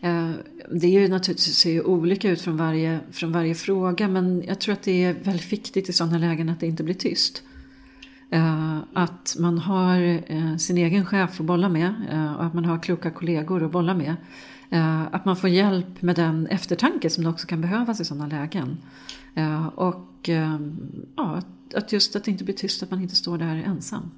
Eh, 0.00 0.30
det 0.70 0.86
är 0.86 1.00
ju 1.00 1.08
naturligtvis 1.08 1.56
ser 1.56 1.86
olika 1.86 2.30
ut 2.30 2.40
från 2.40 2.56
varje, 2.56 3.00
från 3.12 3.32
varje 3.32 3.54
fråga 3.54 4.08
men 4.08 4.42
jag 4.46 4.60
tror 4.60 4.72
att 4.72 4.82
det 4.82 5.04
är 5.04 5.12
väldigt 5.12 5.52
viktigt 5.52 5.88
i 5.88 5.92
sådana 5.92 6.18
lägen 6.18 6.48
att 6.48 6.60
det 6.60 6.66
inte 6.66 6.82
blir 6.82 6.94
tyst. 6.94 7.42
Eh, 8.30 8.78
att 8.94 9.36
man 9.38 9.58
har 9.58 10.22
sin 10.58 10.78
egen 10.78 11.06
chef 11.06 11.40
att 11.40 11.46
bolla 11.46 11.68
med 11.68 11.94
och 12.38 12.44
att 12.44 12.54
man 12.54 12.64
har 12.64 12.78
kloka 12.78 13.10
kollegor 13.10 13.64
att 13.64 13.72
bolla 13.72 13.94
med. 13.94 14.16
Eh, 14.72 15.02
att 15.14 15.24
man 15.24 15.36
får 15.36 15.50
hjälp 15.50 16.02
med 16.02 16.16
den 16.16 16.46
eftertanke 16.46 17.10
som 17.10 17.24
det 17.24 17.30
också 17.30 17.46
kan 17.46 17.60
behövas 17.60 18.00
i 18.00 18.04
sådana 18.04 18.26
lägen. 18.26 18.78
Eh, 19.36 19.66
och 19.66 20.28
eh, 20.28 20.58
ja, 21.16 21.42
att 21.74 21.92
just 21.92 22.16
att 22.16 22.24
det 22.24 22.30
inte 22.30 22.44
blir 22.44 22.54
tyst, 22.54 22.82
att 22.82 22.90
man 22.90 23.02
inte 23.02 23.16
står 23.16 23.38
där 23.38 23.62
ensam. 23.66 24.10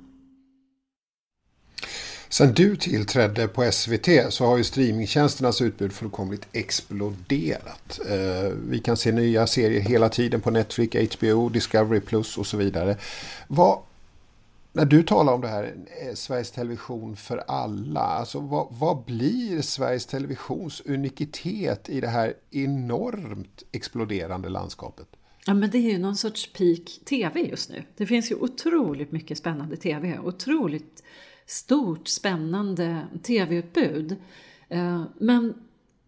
Sen 2.29 2.55
du 2.55 2.77
tillträdde 2.77 3.49
på 3.49 3.73
SVT 3.73 4.09
så 4.29 4.47
har 4.47 4.57
ju 4.57 4.65
streamingtjänsternas 4.65 5.63
utbud 5.63 5.93
fullkomligt 5.93 6.47
exploderat. 6.53 8.01
Eh, 8.09 8.53
vi 8.69 8.79
kan 8.79 8.97
se 8.97 9.13
nya 9.13 9.47
serier 9.47 9.81
hela 9.81 10.09
tiden 10.09 10.41
på 10.41 10.51
Netflix, 10.51 11.17
HBO, 11.17 11.49
Discovery 11.49 12.01
Plus 12.01 12.39
och 12.39 12.47
så 12.47 12.57
vidare. 12.57 12.97
Vad, 13.49 13.79
när 14.77 14.85
du 14.85 15.03
talar 15.03 15.33
om 15.33 15.41
det 15.41 15.49
här, 15.49 15.75
eh, 16.03 16.15
Sveriges 16.15 16.51
Television 16.51 17.17
för 17.17 17.39
alla, 17.39 18.01
alltså 18.01 18.41
vad, 18.41 18.67
vad, 18.71 19.05
blir 19.05 19.63
Sveriges 19.63 20.07
Televisions 20.07 20.83
unikitet 20.87 21.89
i 21.89 22.01
det 22.01 22.09
här 22.09 22.35
enormt 22.51 23.63
exploderande 23.73 24.49
landskapet? 24.49 25.07
Ja, 25.47 25.55
men 25.55 25.71
det 25.71 25.79
är 25.79 25.93
ju 25.93 25.99
någon 25.99 26.17
sorts 26.17 26.53
peak 26.53 27.01
TV 27.05 27.41
just 27.41 27.71
nu. 27.71 27.83
Det 27.97 28.07
finns 28.07 28.31
ju 28.31 28.35
otroligt 28.35 29.13
mycket 29.13 29.39
spännande 29.39 29.77
TV, 29.77 30.19
otroligt 30.19 31.03
stort 31.47 32.09
spännande 32.09 33.07
TV-utbud. 33.23 34.17
Eh, 34.69 35.03
men 35.19 35.55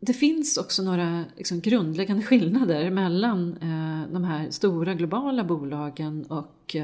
det 0.01 0.15
finns 0.15 0.57
också 0.57 0.83
några 0.83 1.25
liksom 1.37 1.61
grundläggande 1.61 2.23
skillnader 2.23 2.91
mellan 2.91 3.53
eh, 3.53 4.13
de 4.13 4.25
här 4.25 4.51
stora 4.51 4.95
globala 4.95 5.45
bolagen 5.45 6.25
och 6.25 6.77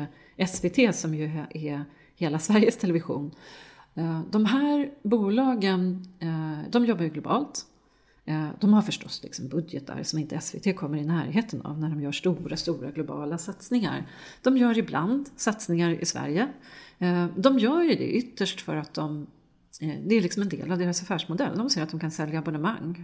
SVT 0.47 0.95
som 0.95 1.15
ju 1.15 1.25
är 1.51 1.85
hela 2.17 2.39
Sveriges 2.39 2.77
Television. 2.77 3.35
Eh, 3.95 4.21
de 4.31 4.45
här 4.45 4.91
bolagen, 5.03 6.05
eh, 6.19 6.71
de 6.71 6.85
jobbar 6.85 7.05
ju 7.05 7.11
globalt. 7.11 7.67
Eh, 8.25 8.49
de 8.61 8.73
har 8.73 8.83
förstås 8.83 9.23
liksom 9.23 9.49
budgetar 9.49 10.03
som 10.03 10.19
inte 10.19 10.41
SVT 10.41 10.77
kommer 10.77 10.99
i 10.99 11.05
närheten 11.05 11.63
av 11.63 11.81
när 11.81 11.89
de 11.89 12.01
gör 12.01 12.13
stora, 12.13 12.57
stora 12.57 12.91
globala 12.91 13.39
satsningar. 13.39 14.07
De 14.43 14.57
gör 14.57 14.79
ibland 14.79 15.31
satsningar 15.37 15.91
i 16.03 16.05
Sverige. 16.05 16.49
De 17.37 17.59
gör 17.59 17.83
ju 17.83 17.95
det 17.95 18.13
ytterst 18.13 18.61
för 18.61 18.77
att 18.77 18.95
de 18.95 19.27
det 19.81 20.15
är 20.15 20.21
liksom 20.21 20.43
en 20.43 20.49
del 20.49 20.73
av 20.73 20.79
deras 20.79 21.03
affärsmodell. 21.03 21.59
De 21.59 21.71
ser 21.71 21.83
att 21.83 21.91
de 21.91 22.01
kan 22.01 22.11
sälja 22.11 22.39
abonnemang 22.39 22.97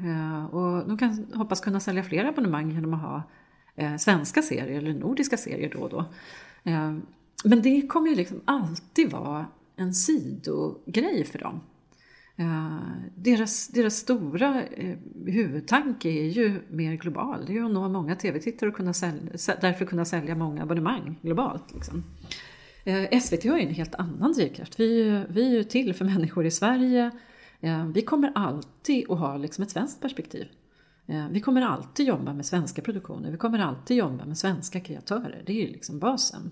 och 0.52 0.88
de 0.88 0.98
kan 0.98 1.26
hoppas 1.34 1.60
kunna 1.60 1.80
sälja 1.80 2.02
fler 2.02 2.24
abonnemang 2.24 2.70
genom 2.70 2.94
att 2.94 3.00
ha 3.00 3.22
svenska 3.98 4.42
serier 4.42 4.78
eller 4.78 4.94
nordiska 4.94 5.36
serier 5.36 5.70
då 5.74 5.78
och 5.78 5.90
då. 5.90 6.04
Men 7.44 7.62
det 7.62 7.86
kommer 7.86 8.08
ju 8.08 8.14
liksom 8.14 8.40
alltid 8.44 9.10
vara 9.10 9.46
en 9.76 9.94
sidogrej 9.94 11.24
för 11.24 11.38
dem. 11.38 11.60
Eh, 12.38 12.78
deras, 13.14 13.68
deras 13.68 13.96
stora 13.96 14.62
eh, 14.64 14.98
huvudtanke 15.26 16.08
är 16.08 16.28
ju 16.28 16.60
mer 16.68 16.94
global. 16.94 17.44
Det 17.46 17.52
är 17.52 17.54
ju 17.54 17.64
att 17.64 17.72
nå 17.72 17.88
många 17.88 18.16
tv-tittare 18.16 18.70
och 18.70 18.76
kunna 18.76 18.92
sälja, 18.92 19.56
därför 19.60 19.84
kunna 19.84 20.04
sälja 20.04 20.34
många 20.34 20.62
abonnemang 20.62 21.18
globalt. 21.22 21.74
Liksom. 21.74 22.04
Eh, 22.84 23.20
SVT 23.20 23.44
har 23.44 23.58
ju 23.58 23.62
en 23.62 23.74
helt 23.74 23.94
annan 23.94 24.32
drivkraft. 24.32 24.80
Vi, 24.80 25.22
vi 25.28 25.46
är 25.46 25.50
ju 25.50 25.64
till 25.64 25.94
för 25.94 26.04
människor 26.04 26.46
i 26.46 26.50
Sverige. 26.50 27.10
vi 27.94 28.02
kommer 28.02 28.32
alltid 28.34 29.10
att 29.10 29.18
ha 29.18 29.36
liksom 29.36 29.62
ett 29.62 29.70
svenskt 29.70 30.02
perspektiv. 30.02 30.46
vi 31.30 31.40
kommer 31.40 31.62
alltid 31.62 32.06
jobba 32.06 32.34
med 32.34 32.46
svenska 32.46 32.82
produktioner. 32.82 33.30
Vi 33.30 33.36
kommer 33.36 33.58
alltid 33.58 33.96
jobba 33.96 34.24
med 34.24 34.38
svenska 34.38 34.80
kreatörer. 34.80 35.42
Det 35.46 35.52
är 35.52 35.66
ju 35.66 35.72
liksom 35.72 35.98
basen. 35.98 36.50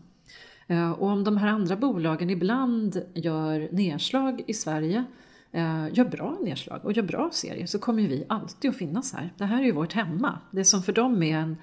Eh, 0.67 0.91
och 0.91 1.09
om 1.09 1.25
de 1.25 1.37
här 1.37 1.49
andra 1.49 1.77
bolagen 1.77 2.31
ibland 2.31 3.03
gör 3.15 3.69
nedslag 3.73 4.45
i 4.47 4.55
Sverige, 4.55 5.05
eh, 5.53 5.87
gör 5.93 6.05
bra 6.05 6.39
nedslag 6.43 6.85
och 6.85 6.93
gör 6.93 7.03
bra 7.03 7.31
serier 7.33 7.67
så 7.67 7.79
kommer 7.79 8.03
vi 8.03 8.25
alltid 8.29 8.71
att 8.71 8.77
finnas 8.77 9.15
här. 9.15 9.33
Det 9.39 9.45
här 9.45 9.61
är 9.63 9.67
ju 9.67 9.73
vårt 9.73 9.93
hemma. 9.93 10.39
Det 10.51 10.65
som 10.65 10.83
för 10.83 10.93
dem 10.93 11.23
är 11.23 11.39
en, 11.39 11.57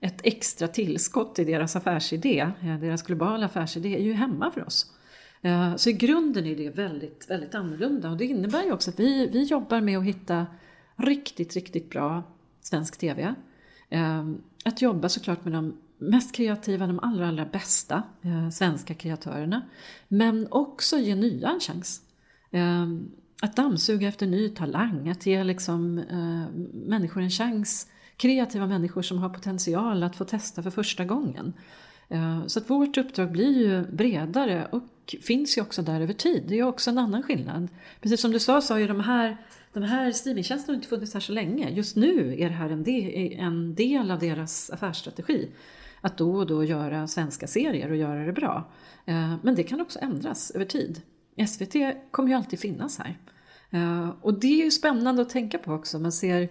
ett 0.00 0.20
extra 0.22 0.68
tillskott 0.68 1.38
i 1.38 1.44
deras 1.44 1.76
affärsidé, 1.76 2.40
eh, 2.62 2.78
deras 2.80 3.02
globala 3.02 3.46
affärsidé, 3.46 3.96
är 3.96 4.02
ju 4.02 4.12
hemma 4.12 4.50
för 4.50 4.66
oss. 4.66 4.94
Så 5.76 5.90
i 5.90 5.92
grunden 5.92 6.46
är 6.46 6.56
det 6.56 6.70
väldigt, 6.70 7.30
väldigt 7.30 7.54
annorlunda 7.54 8.10
och 8.10 8.16
det 8.16 8.24
innebär 8.24 8.64
ju 8.64 8.72
också 8.72 8.90
att 8.90 9.00
vi, 9.00 9.26
vi 9.26 9.42
jobbar 9.42 9.80
med 9.80 9.98
att 9.98 10.04
hitta 10.04 10.46
riktigt, 10.96 11.54
riktigt 11.54 11.90
bra 11.90 12.22
svensk 12.60 12.98
TV. 12.98 13.34
Att 14.64 14.82
jobba 14.82 15.08
såklart 15.08 15.44
med 15.44 15.52
de 15.52 15.76
mest 15.98 16.34
kreativa, 16.34 16.86
de 16.86 17.00
allra, 17.00 17.28
allra 17.28 17.44
bästa 17.44 18.02
eh, 18.22 18.50
svenska 18.50 18.94
kreatörerna. 18.94 19.62
Men 20.08 20.48
också 20.50 20.98
ge 20.98 21.14
nya 21.14 21.48
en 21.48 21.60
chans. 21.60 22.02
Eh, 22.50 22.86
att 23.42 23.56
dammsuga 23.56 24.08
efter 24.08 24.26
ny 24.26 24.48
talang, 24.48 25.08
att 25.08 25.26
ge 25.26 25.44
liksom, 25.44 25.98
eh, 25.98 26.58
människor 26.72 27.22
en 27.22 27.30
chans. 27.30 27.86
Kreativa 28.16 28.66
människor 28.66 29.02
som 29.02 29.18
har 29.18 29.28
potential 29.28 30.02
att 30.02 30.16
få 30.16 30.24
testa 30.24 30.62
för 30.62 30.70
första 30.70 31.04
gången. 31.04 31.52
Eh, 32.08 32.46
så 32.46 32.58
att 32.58 32.70
vårt 32.70 32.98
uppdrag 32.98 33.32
blir 33.32 33.58
ju 33.58 33.92
bredare 33.92 34.68
och 34.72 34.82
och 35.08 35.22
finns 35.22 35.58
ju 35.58 35.62
också 35.62 35.82
där 35.82 36.00
över 36.00 36.12
tid. 36.12 36.44
Det 36.48 36.54
är 36.54 36.56
ju 36.56 36.64
också 36.64 36.90
en 36.90 36.98
annan 36.98 37.22
skillnad. 37.22 37.68
Precis 38.00 38.20
som 38.20 38.30
du 38.30 38.38
sa 38.38 38.60
så 38.60 38.74
har 38.74 38.78
ju 38.78 38.86
de 38.86 39.00
här, 39.00 39.36
de 39.72 39.82
här 39.82 40.12
streamingtjänsterna 40.12 40.76
inte 40.76 40.88
funnits 40.88 41.14
här 41.14 41.20
så 41.20 41.32
länge. 41.32 41.70
Just 41.70 41.96
nu 41.96 42.34
är 42.38 42.48
det 42.48 42.54
här 42.54 42.70
en 42.70 42.82
del, 42.82 43.32
en 43.38 43.74
del 43.74 44.10
av 44.10 44.18
deras 44.18 44.70
affärsstrategi. 44.70 45.48
Att 46.00 46.18
då 46.18 46.36
och 46.36 46.46
då 46.46 46.64
göra 46.64 47.06
svenska 47.06 47.46
serier 47.46 47.90
och 47.90 47.96
göra 47.96 48.24
det 48.24 48.32
bra. 48.32 48.70
Eh, 49.06 49.34
men 49.42 49.54
det 49.54 49.62
kan 49.62 49.80
också 49.80 49.98
ändras 49.98 50.50
över 50.50 50.64
tid. 50.64 51.02
SVT 51.48 51.74
kommer 52.10 52.28
ju 52.28 52.34
alltid 52.34 52.58
finnas 52.58 52.98
här. 52.98 53.18
Eh, 53.70 54.08
och 54.20 54.40
det 54.40 54.60
är 54.60 54.64
ju 54.64 54.70
spännande 54.70 55.22
att 55.22 55.30
tänka 55.30 55.58
på 55.58 55.72
också. 55.72 55.98
Man 55.98 56.12
ser 56.12 56.48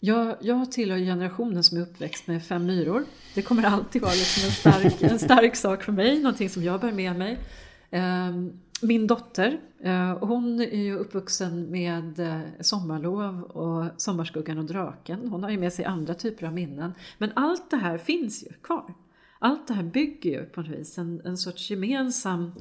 jag, 0.00 0.36
jag 0.40 0.72
tillhör 0.72 0.98
generationen 0.98 1.64
som 1.64 1.78
är 1.78 1.82
uppväxt 1.82 2.26
med 2.26 2.44
fem 2.44 2.66
myror. 2.66 3.04
Det 3.34 3.42
kommer 3.42 3.62
alltid 3.62 4.02
vara 4.02 4.12
liksom 4.12 4.44
en, 4.44 4.52
stark, 4.52 5.02
en 5.02 5.18
stark 5.18 5.56
sak 5.56 5.82
för 5.82 5.92
mig, 5.92 6.22
någonting 6.22 6.50
som 6.50 6.62
jag 6.62 6.80
bär 6.80 6.92
med 6.92 7.16
mig. 7.18 7.38
Eh, 7.90 8.30
min 8.82 9.06
dotter, 9.06 9.60
eh, 9.80 10.18
hon 10.18 10.60
är 10.60 10.82
ju 10.82 10.96
uppvuxen 10.96 11.70
med 11.70 12.18
eh, 12.18 12.40
Sommarlov 12.60 13.42
och 13.42 13.84
Sommarskuggan 13.96 14.58
och 14.58 14.64
draken. 14.64 15.28
Hon 15.28 15.42
har 15.42 15.50
ju 15.50 15.58
med 15.58 15.72
sig 15.72 15.84
andra 15.84 16.14
typer 16.14 16.46
av 16.46 16.52
minnen. 16.52 16.94
Men 17.18 17.32
allt 17.34 17.70
det 17.70 17.76
här 17.76 17.98
finns 17.98 18.44
ju 18.44 18.52
kvar. 18.62 18.94
Allt 19.38 19.68
det 19.68 19.74
här 19.74 19.82
bygger 19.82 20.30
ju 20.30 20.44
på 20.46 20.60
något 20.60 20.70
vis 20.70 20.98
en, 20.98 21.20
en 21.24 21.36
sorts 21.36 21.70
gemensam 21.70 22.52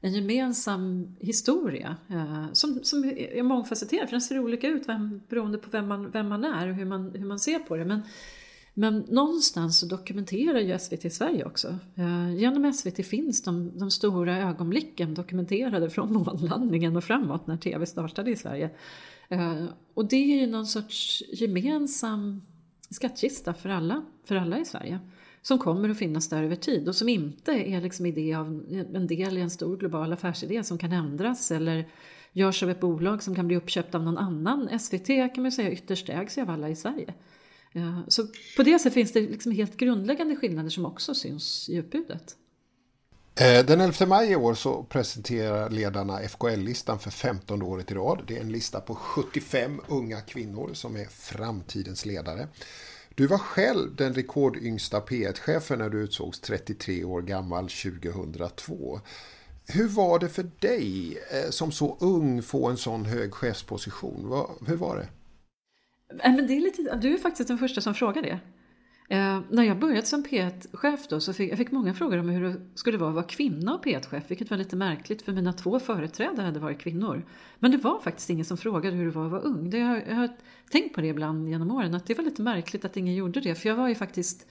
en 0.00 0.12
gemensam 0.12 1.16
historia 1.20 1.96
eh, 2.10 2.46
som, 2.52 2.80
som 2.82 3.04
är 3.04 3.42
mångfacetterad, 3.42 4.08
för 4.08 4.10
den 4.10 4.20
ser 4.20 4.38
olika 4.38 4.68
ut 4.68 4.88
vem, 4.88 5.20
beroende 5.28 5.58
på 5.58 5.70
vem 5.70 5.88
man, 5.88 6.10
vem 6.10 6.28
man 6.28 6.44
är 6.44 6.68
och 6.68 6.74
hur 6.74 6.84
man, 6.84 7.10
hur 7.14 7.26
man 7.26 7.38
ser 7.38 7.58
på 7.58 7.76
det. 7.76 7.84
Men, 7.84 8.02
men 8.78 9.04
någonstans 9.08 9.78
så 9.78 9.86
dokumenterar 9.86 10.58
ju 10.58 10.78
SVT 10.78 11.12
Sverige 11.12 11.44
också. 11.44 11.78
Eh, 11.94 12.34
genom 12.34 12.72
SVT 12.72 13.06
finns 13.06 13.42
de, 13.42 13.78
de 13.78 13.90
stora 13.90 14.36
ögonblicken 14.36 15.14
dokumenterade 15.14 15.90
från 15.90 16.12
månlandningen 16.26 16.96
och 16.96 17.04
framåt 17.04 17.46
när 17.46 17.56
TV 17.56 17.86
startade 17.86 18.30
i 18.30 18.36
Sverige. 18.36 18.70
Eh, 19.28 19.64
och 19.94 20.08
det 20.08 20.16
är 20.16 20.40
ju 20.40 20.46
någon 20.46 20.66
sorts 20.66 21.22
gemensam 21.32 22.42
skattkista 22.90 23.54
för 23.54 23.68
alla, 23.68 24.04
för 24.24 24.36
alla 24.36 24.58
i 24.58 24.64
Sverige 24.64 24.98
som 25.42 25.58
kommer 25.58 25.88
att 25.88 25.98
finnas 25.98 26.28
där 26.28 26.42
över 26.42 26.56
tid 26.56 26.88
och 26.88 26.94
som 26.94 27.08
inte 27.08 27.52
är 27.52 27.80
liksom 27.80 28.06
idé 28.06 28.34
av, 28.34 28.46
en 28.94 29.06
del 29.06 29.38
i 29.38 29.40
en 29.40 29.50
stor 29.50 29.76
global 29.76 30.12
affärsidé 30.12 30.64
som 30.64 30.78
kan 30.78 30.92
ändras 30.92 31.50
eller 31.50 31.88
görs 32.32 32.62
av 32.62 32.70
ett 32.70 32.80
bolag 32.80 33.22
som 33.22 33.34
kan 33.34 33.46
bli 33.46 33.56
uppköpt 33.56 33.94
av 33.94 34.02
någon 34.02 34.18
annan. 34.18 34.78
SVT 34.78 35.06
kan 35.06 35.42
man 35.42 35.52
säga 35.52 35.72
ytterst 35.72 36.08
ägs 36.08 36.38
av 36.38 36.50
alla 36.50 36.68
i 36.68 36.76
Sverige. 36.76 37.14
Eh, 37.78 38.00
så 38.08 38.26
på 38.56 38.62
det 38.62 38.78
sättet 38.78 38.94
finns 38.94 39.12
det 39.12 39.20
liksom 39.20 39.52
helt 39.52 39.76
grundläggande 39.76 40.36
skillnader 40.36 40.70
som 40.70 40.86
också 40.86 41.14
syns 41.14 41.68
i 41.68 41.76
utbudet. 41.76 42.36
Eh, 43.40 43.64
den 43.64 43.80
11 43.80 44.06
maj 44.06 44.30
i 44.30 44.36
år 44.36 44.54
så 44.54 44.82
presenterar 44.82 45.70
ledarna 45.70 46.20
FKL-listan 46.20 46.98
för 46.98 47.10
15 47.10 47.62
året 47.62 47.90
i 47.90 47.94
rad. 47.94 48.22
Det 48.26 48.36
är 48.36 48.40
en 48.40 48.52
lista 48.52 48.80
på 48.80 48.94
75 48.94 49.80
unga 49.88 50.20
kvinnor 50.20 50.70
som 50.74 50.96
är 50.96 51.04
framtidens 51.04 52.06
ledare. 52.06 52.48
Du 53.14 53.26
var 53.26 53.38
själv 53.38 53.96
den 53.96 54.14
rekordyngsta 54.14 55.00
P1-chefen 55.00 55.78
när 55.78 55.90
du 55.90 55.98
utsågs 55.98 56.40
33 56.40 57.04
år 57.04 57.22
gammal 57.22 57.68
2002. 57.68 59.00
Hur 59.66 59.88
var 59.88 60.18
det 60.18 60.28
för 60.28 60.50
dig 60.60 61.18
eh, 61.30 61.50
som 61.50 61.72
så 61.72 61.96
ung 62.00 62.42
få 62.42 62.68
en 62.68 62.76
sån 62.76 63.04
hög 63.04 63.34
chefsposition? 63.34 64.46
Hur 64.66 64.76
var 64.76 64.96
det? 64.96 65.08
Men 66.14 66.46
det 66.46 66.56
är 66.56 66.60
lite, 66.60 66.96
du 66.96 67.14
är 67.14 67.18
faktiskt 67.18 67.48
den 67.48 67.58
första 67.58 67.80
som 67.80 67.94
frågar 67.94 68.22
det. 68.22 68.40
Eh, 69.10 69.40
när 69.50 69.62
jag 69.62 69.78
började 69.78 70.06
som 70.06 70.24
P1-chef 70.24 71.08
då 71.08 71.20
så 71.20 71.32
fick 71.32 71.50
jag 71.50 71.58
fick 71.58 71.70
många 71.70 71.94
frågor 71.94 72.18
om 72.18 72.28
hur 72.28 72.42
det 72.42 72.60
skulle 72.74 72.98
vara 72.98 73.08
att 73.08 73.14
vara 73.14 73.24
kvinna 73.24 73.74
och 73.74 73.84
P1-chef, 73.84 74.24
vilket 74.30 74.50
var 74.50 74.58
lite 74.58 74.76
märkligt 74.76 75.22
för 75.22 75.32
mina 75.32 75.52
två 75.52 75.80
företrädare 75.80 76.46
hade 76.46 76.60
varit 76.60 76.78
kvinnor. 76.78 77.26
Men 77.58 77.70
det 77.70 77.76
var 77.76 78.00
faktiskt 78.00 78.30
ingen 78.30 78.44
som 78.44 78.56
frågade 78.56 78.96
hur 78.96 79.04
det 79.04 79.10
var 79.10 79.24
att 79.24 79.30
vara 79.30 79.40
ung. 79.40 79.70
Det, 79.70 79.78
jag, 79.78 80.08
jag 80.08 80.14
har 80.14 80.28
tänkt 80.70 80.94
på 80.94 81.00
det 81.00 81.06
ibland 81.06 81.48
genom 81.48 81.70
åren, 81.70 81.94
att 81.94 82.06
det 82.06 82.14
var 82.14 82.24
lite 82.24 82.42
märkligt 82.42 82.84
att 82.84 82.96
ingen 82.96 83.14
gjorde 83.14 83.40
det, 83.40 83.54
för 83.54 83.68
jag 83.68 83.76
var 83.76 83.88
ju 83.88 83.94
faktiskt, 83.94 84.46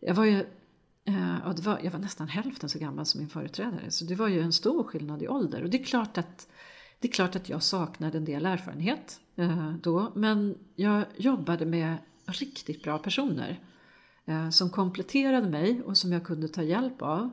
jag 0.00 0.14
var 0.14 0.24
ju 0.24 0.38
eh, 1.04 1.54
var, 1.62 1.80
jag 1.82 1.90
var 1.90 1.98
nästan 1.98 2.28
hälften 2.28 2.68
så 2.68 2.78
gammal 2.78 3.06
som 3.06 3.20
min 3.20 3.28
företrädare, 3.28 3.90
så 3.90 4.04
det 4.04 4.14
var 4.14 4.28
ju 4.28 4.40
en 4.40 4.52
stor 4.52 4.84
skillnad 4.84 5.22
i 5.22 5.28
ålder. 5.28 5.62
Och 5.62 5.70
det 5.70 5.80
är 5.80 5.84
klart 5.84 6.18
att, 6.18 6.48
det 7.04 7.08
är 7.08 7.12
klart 7.12 7.36
att 7.36 7.48
jag 7.48 7.62
saknade 7.62 8.18
en 8.18 8.24
del 8.24 8.46
erfarenhet 8.46 9.20
eh, 9.36 9.72
då, 9.82 10.12
men 10.14 10.58
jag 10.74 11.04
jobbade 11.16 11.66
med 11.66 11.96
riktigt 12.26 12.82
bra 12.82 12.98
personer. 12.98 13.60
Eh, 14.26 14.50
som 14.50 14.70
kompletterade 14.70 15.48
mig 15.48 15.82
och 15.82 15.96
som 15.96 16.12
jag 16.12 16.24
kunde 16.24 16.48
ta 16.48 16.62
hjälp 16.62 17.02
av. 17.02 17.30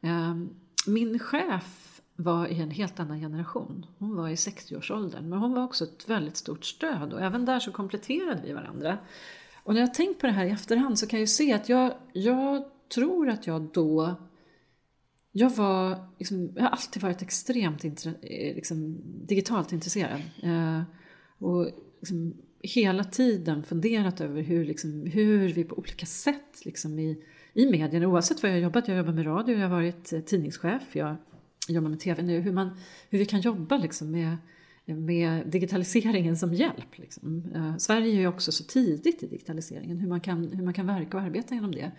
Eh, 0.00 0.34
min 0.86 1.18
chef 1.18 2.00
var 2.16 2.46
i 2.46 2.60
en 2.60 2.70
helt 2.70 3.00
annan 3.00 3.20
generation. 3.20 3.86
Hon 3.98 4.16
var 4.16 4.28
i 4.28 4.34
60-årsåldern 4.34 5.28
men 5.28 5.38
hon 5.38 5.52
var 5.52 5.64
också 5.64 5.84
ett 5.84 6.08
väldigt 6.08 6.36
stort 6.36 6.64
stöd 6.64 7.12
och 7.12 7.20
även 7.20 7.44
där 7.44 7.60
så 7.60 7.72
kompletterade 7.72 8.42
vi 8.44 8.52
varandra. 8.52 8.98
Och 9.64 9.74
när 9.74 9.80
jag 9.80 9.94
tänkt 9.94 10.20
på 10.20 10.26
det 10.26 10.32
här 10.32 10.46
i 10.46 10.50
efterhand 10.50 10.98
så 10.98 11.06
kan 11.06 11.20
jag 11.20 11.28
se 11.28 11.52
att 11.52 11.68
jag, 11.68 11.94
jag 12.12 12.64
tror 12.94 13.28
att 13.28 13.46
jag 13.46 13.62
då 13.62 14.14
jag 15.32 15.50
var, 15.50 16.08
liksom, 16.18 16.52
jag 16.54 16.62
har 16.62 16.70
alltid 16.70 17.02
varit 17.02 17.22
extremt 17.22 17.84
intre, 17.84 18.10
eh, 18.10 18.54
liksom, 18.54 19.00
digitalt 19.26 19.72
intresserad. 19.72 20.20
Eh, 20.42 20.82
och 21.38 21.70
liksom, 22.00 22.34
hela 22.62 23.04
tiden 23.04 23.62
funderat 23.62 24.20
över 24.20 24.42
hur, 24.42 24.64
liksom, 24.64 25.06
hur 25.06 25.48
vi 25.48 25.64
på 25.64 25.78
olika 25.78 26.06
sätt 26.06 26.64
liksom, 26.64 26.98
i, 26.98 27.24
i 27.54 27.70
medierna, 27.70 28.08
oavsett 28.08 28.42
vad 28.42 28.52
jag 28.52 28.60
jobbat, 28.60 28.88
jag 28.88 28.96
jobbar 28.96 29.12
med 29.12 29.26
radio, 29.26 29.54
jag 29.54 29.68
har 29.68 29.76
varit 29.76 30.12
eh, 30.12 30.20
tidningschef, 30.20 30.96
jag 30.96 31.16
jobbar 31.68 31.88
med 31.88 32.00
tv 32.00 32.22
nu, 32.22 32.40
hur, 32.40 32.52
man, 32.52 32.70
hur 33.10 33.18
vi 33.18 33.26
kan 33.26 33.40
jobba 33.40 33.76
liksom, 33.76 34.10
med, 34.10 34.36
med 34.84 35.46
digitaliseringen 35.46 36.36
som 36.36 36.54
hjälp. 36.54 36.98
Liksom. 36.98 37.52
Eh, 37.54 37.76
Sverige 37.76 38.12
är 38.12 38.20
ju 38.20 38.26
också 38.26 38.52
så 38.52 38.64
tidigt 38.64 39.22
i 39.22 39.26
digitaliseringen, 39.26 39.98
hur 39.98 40.08
man 40.08 40.20
kan, 40.20 40.52
hur 40.52 40.64
man 40.64 40.74
kan 40.74 40.86
verka 40.86 41.16
och 41.16 41.22
arbeta 41.22 41.54
genom 41.54 41.72
det. 41.72 41.92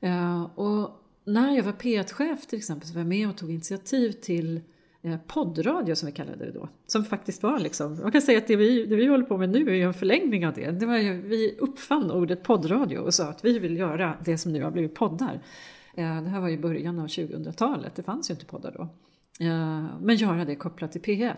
Eh, 0.00 0.42
och 0.42 1.04
när 1.28 1.56
jag 1.56 1.64
var 1.64 1.72
P1-chef 1.72 2.46
till 2.46 2.58
exempel 2.58 2.88
så 2.88 2.94
var 2.94 3.00
jag 3.00 3.08
med 3.08 3.28
och 3.28 3.36
tog 3.36 3.50
initiativ 3.50 4.12
till 4.12 4.60
eh, 5.02 5.16
poddradio 5.26 5.94
som 5.94 6.06
vi 6.06 6.12
kallade 6.12 6.44
det 6.44 6.52
då. 6.52 6.68
Som 6.86 7.04
faktiskt 7.04 7.42
var 7.42 7.58
liksom, 7.58 7.98
man 8.02 8.12
kan 8.12 8.22
säga 8.22 8.38
att 8.38 8.46
det 8.46 8.56
vi, 8.56 8.86
det 8.86 8.96
vi 8.96 9.06
håller 9.06 9.24
på 9.24 9.36
med 9.36 9.48
nu 9.48 9.78
är 9.78 9.86
en 9.86 9.94
förlängning 9.94 10.46
av 10.46 10.54
det. 10.54 10.70
det 10.70 10.86
var 10.86 10.96
ju, 10.96 11.20
vi 11.22 11.56
uppfann 11.58 12.10
ordet 12.10 12.42
poddradio 12.42 12.98
och 12.98 13.14
sa 13.14 13.28
att 13.28 13.44
vi 13.44 13.58
vill 13.58 13.76
göra 13.76 14.16
det 14.24 14.38
som 14.38 14.52
nu 14.52 14.62
har 14.62 14.70
blivit 14.70 14.94
poddar. 14.94 15.40
Eh, 15.94 16.22
det 16.22 16.28
här 16.28 16.40
var 16.40 16.48
ju 16.48 16.58
början 16.58 16.98
av 16.98 17.06
2000-talet, 17.06 17.94
det 17.94 18.02
fanns 18.02 18.30
ju 18.30 18.34
inte 18.34 18.46
poddar 18.46 18.72
då. 18.72 18.82
Eh, 19.44 19.86
men 20.00 20.16
göra 20.16 20.44
det 20.44 20.54
kopplat 20.54 20.92
till 20.92 21.02
P1. 21.02 21.34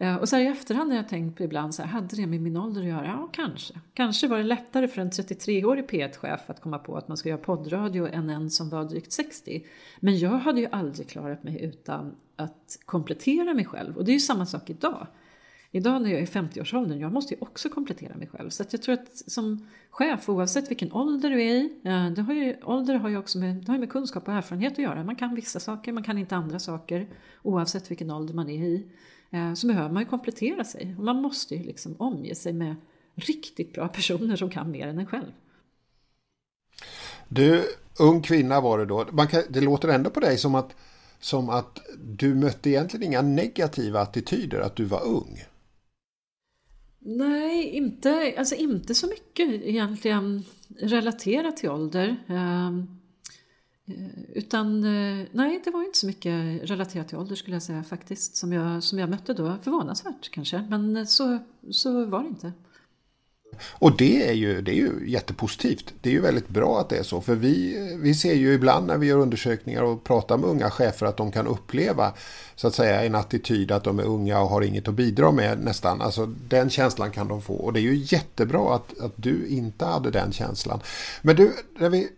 Eh, 0.00 0.16
och 0.16 0.28
så 0.28 0.36
här 0.36 0.42
i 0.42 0.46
efterhand 0.46 0.90
har 0.90 0.96
jag 0.96 1.08
tänkt 1.08 1.36
på 1.36 1.42
ibland 1.42 1.74
så 1.74 1.82
här, 1.82 1.88
hade 1.88 2.16
det 2.16 2.26
med 2.26 2.40
min 2.40 2.56
ålder 2.56 2.80
att 2.80 2.86
göra? 2.86 3.06
Ja, 3.06 3.28
kanske. 3.32 3.74
Kanske 3.94 4.28
var 4.28 4.36
det 4.38 4.44
lättare 4.44 4.88
för 4.88 5.02
en 5.02 5.10
33-årig 5.10 5.84
P1-chef 5.84 6.40
att 6.46 6.60
komma 6.60 6.78
på 6.78 6.96
att 6.96 7.08
man 7.08 7.16
ska 7.16 7.28
göra 7.28 7.38
poddradio 7.38 8.06
än 8.06 8.30
en 8.30 8.50
som 8.50 8.70
var 8.70 8.84
drygt 8.84 9.12
60. 9.12 9.66
Men 10.00 10.18
jag 10.18 10.30
hade 10.30 10.60
ju 10.60 10.68
aldrig 10.72 11.08
klarat 11.08 11.42
mig 11.42 11.62
utan 11.62 12.14
att 12.36 12.78
komplettera 12.84 13.54
mig 13.54 13.64
själv. 13.64 13.96
Och 13.96 14.04
det 14.04 14.10
är 14.10 14.14
ju 14.14 14.20
samma 14.20 14.46
sak 14.46 14.70
idag. 14.70 15.06
Idag 15.70 16.02
när 16.02 16.10
jag 16.10 16.20
är 16.20 16.26
50-årsåldern, 16.26 17.00
jag 17.00 17.12
måste 17.12 17.34
ju 17.34 17.40
också 17.40 17.68
komplettera 17.68 18.16
mig 18.16 18.28
själv. 18.28 18.50
Så 18.50 18.64
jag 18.70 18.82
tror 18.82 18.94
att 18.94 19.16
som 19.16 19.66
chef, 19.90 20.28
oavsett 20.28 20.70
vilken 20.70 20.92
ålder 20.92 21.30
du 21.30 21.42
är 21.42 21.54
i, 21.54 21.80
eh, 21.84 22.10
det 22.10 22.22
har 22.22 22.34
ju, 22.34 22.56
ålder 22.62 22.94
har 22.94 23.08
ju 23.08 23.16
också 23.16 23.38
med, 23.38 23.56
det 23.56 23.72
har 23.72 23.78
med 23.78 23.90
kunskap 23.90 24.28
och 24.28 24.34
erfarenhet 24.34 24.72
att 24.72 24.78
göra. 24.78 25.04
Man 25.04 25.16
kan 25.16 25.34
vissa 25.34 25.60
saker, 25.60 25.92
man 25.92 26.02
kan 26.02 26.18
inte 26.18 26.36
andra 26.36 26.58
saker, 26.58 27.08
oavsett 27.42 27.90
vilken 27.90 28.10
ålder 28.10 28.34
man 28.34 28.50
är 28.50 28.64
i. 28.64 28.86
Eh, 29.30 29.54
så 29.54 29.66
behöver 29.66 29.90
man 29.90 30.02
ju 30.02 30.08
komplettera 30.08 30.64
sig. 30.64 30.94
Och 30.98 31.04
man 31.04 31.22
måste 31.22 31.54
ju 31.54 31.62
liksom 31.62 31.94
omge 31.98 32.34
sig 32.34 32.52
med 32.52 32.76
riktigt 33.14 33.72
bra 33.72 33.88
personer 33.88 34.36
som 34.36 34.50
kan 34.50 34.70
mer 34.70 34.86
än 34.86 34.98
en 34.98 35.06
själv. 35.06 35.32
Du, 37.28 37.64
ung 37.98 38.22
kvinna 38.22 38.60
var 38.60 38.78
det 38.78 38.86
då. 38.86 39.04
Kan, 39.04 39.42
det 39.48 39.60
låter 39.60 39.88
ändå 39.88 40.10
på 40.10 40.20
dig 40.20 40.38
som 40.38 40.54
att 40.54 40.76
som 41.20 41.48
att 41.48 41.80
du 41.98 42.34
mötte 42.34 42.70
egentligen 42.70 43.06
inga 43.06 43.22
negativa 43.22 44.00
attityder 44.00 44.60
att 44.60 44.76
du 44.76 44.84
var 44.84 45.04
ung. 45.04 45.44
Nej, 46.98 47.64
inte, 47.64 48.34
alltså 48.38 48.54
inte 48.54 48.94
så 48.94 49.06
mycket 49.06 49.48
egentligen 49.48 50.44
relaterat 50.80 51.56
till 51.56 51.70
ålder. 51.70 52.16
Eh, 52.28 52.70
Eh, 53.90 54.22
utan 54.34 54.84
eh, 54.84 55.26
nej, 55.32 55.60
det 55.64 55.70
var 55.70 55.84
inte 55.84 55.98
så 55.98 56.06
mycket 56.06 56.60
relaterat 56.70 57.08
till 57.08 57.18
ålder 57.18 57.36
skulle 57.36 57.56
jag 57.56 57.62
säga 57.62 57.84
faktiskt 57.84 58.36
som 58.36 58.52
jag, 58.52 58.82
som 58.82 58.98
jag 58.98 59.10
mötte 59.10 59.34
då. 59.34 59.56
Förvånansvärt 59.62 60.30
kanske, 60.30 60.66
men 60.70 60.96
eh, 60.96 61.04
så, 61.04 61.38
så 61.70 62.04
var 62.04 62.22
det 62.22 62.28
inte. 62.28 62.52
Och 63.68 63.96
det 63.96 64.28
är, 64.28 64.32
ju, 64.32 64.62
det 64.62 64.70
är 64.70 64.76
ju 64.76 64.92
jättepositivt. 65.06 65.94
Det 66.00 66.08
är 66.08 66.12
ju 66.12 66.20
väldigt 66.20 66.48
bra 66.48 66.80
att 66.80 66.88
det 66.88 66.96
är 66.96 67.02
så. 67.02 67.20
För 67.20 67.34
vi, 67.34 67.76
vi 68.02 68.14
ser 68.14 68.34
ju 68.34 68.54
ibland 68.54 68.86
när 68.86 68.98
vi 68.98 69.06
gör 69.06 69.18
undersökningar 69.18 69.82
och 69.82 70.04
pratar 70.04 70.36
med 70.38 70.50
unga 70.50 70.70
chefer 70.70 71.06
att 71.06 71.16
de 71.16 71.32
kan 71.32 71.46
uppleva 71.46 72.12
så 72.56 72.66
att 72.66 72.74
säga 72.74 73.04
en 73.04 73.14
attityd 73.14 73.72
att 73.72 73.84
de 73.84 73.98
är 73.98 74.04
unga 74.04 74.40
och 74.40 74.48
har 74.48 74.62
inget 74.62 74.88
att 74.88 74.94
bidra 74.94 75.32
med 75.32 75.64
nästan. 75.64 76.02
Alltså 76.02 76.26
den 76.26 76.70
känslan 76.70 77.10
kan 77.10 77.28
de 77.28 77.42
få. 77.42 77.54
Och 77.54 77.72
det 77.72 77.80
är 77.80 77.82
ju 77.82 78.04
jättebra 78.04 78.74
att, 78.74 79.00
att 79.00 79.12
du 79.16 79.46
inte 79.46 79.84
hade 79.84 80.10
den 80.10 80.32
känslan. 80.32 80.80
Men 81.22 81.36
du, 81.36 81.52
när 81.78 81.90
vi 81.90 82.08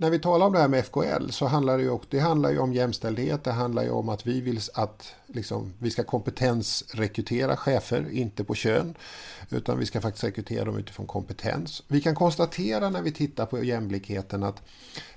när 0.00 0.10
vi 0.10 0.18
talar 0.18 0.46
om 0.46 0.52
det 0.52 0.58
här 0.58 0.68
med 0.68 0.84
FKL 0.84 1.30
så 1.30 1.46
handlar 1.46 1.78
det 1.78 1.84
ju, 1.84 1.98
det 2.10 2.18
handlar 2.18 2.50
ju 2.50 2.58
om 2.58 2.72
jämställdhet. 2.72 3.44
Det 3.44 3.52
handlar 3.52 3.82
ju 3.82 3.90
om 3.90 4.08
att 4.08 4.26
vi 4.26 4.40
vill 4.40 4.60
att 4.74 5.14
liksom, 5.26 5.72
vi 5.78 5.90
ska 5.90 6.02
kompetensrekrytera 6.02 7.56
chefer, 7.56 8.10
inte 8.10 8.44
på 8.44 8.54
kön. 8.54 8.94
Utan 9.50 9.78
vi 9.78 9.86
ska 9.86 10.00
faktiskt 10.00 10.24
rekrytera 10.24 10.64
dem 10.64 10.78
utifrån 10.78 11.06
kompetens. 11.06 11.82
Vi 11.88 12.00
kan 12.00 12.14
konstatera 12.14 12.90
när 12.90 13.02
vi 13.02 13.12
tittar 13.12 13.46
på 13.46 13.64
jämlikheten, 13.64 14.42
att, 14.42 14.62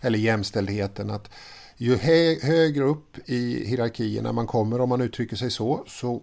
eller 0.02 0.20
jämställdheten, 0.20 1.12
att 1.12 1.30
ju 1.78 1.98
högre 2.42 2.84
upp 2.84 3.18
i 3.26 3.68
hierarkierna 3.68 4.32
man 4.32 4.48
kommer, 4.48 4.82
om 4.82 4.90
man 4.90 5.02
uttrycker 5.02 5.36
sig 5.36 5.52
så, 5.52 5.84
så 5.88 6.22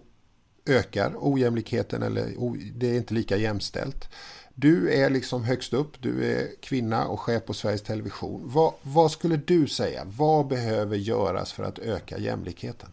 ökar 0.65 1.13
ojämlikheten 1.17 2.03
eller 2.03 2.33
det 2.73 2.87
är 2.87 2.97
inte 2.97 3.13
lika 3.13 3.37
jämställt. 3.37 4.09
Du 4.55 4.93
är 4.93 5.09
liksom 5.09 5.43
högst 5.43 5.73
upp, 5.73 6.01
du 6.01 6.25
är 6.25 6.47
kvinna 6.61 7.07
och 7.07 7.19
chef 7.19 7.45
på 7.45 7.53
Sveriges 7.53 7.81
Television. 7.81 8.41
Vad, 8.45 8.73
vad 8.81 9.11
skulle 9.11 9.37
du 9.37 9.67
säga, 9.67 10.03
vad 10.05 10.47
behöver 10.47 10.97
göras 10.97 11.53
för 11.53 11.63
att 11.63 11.79
öka 11.79 12.17
jämlikheten? 12.17 12.89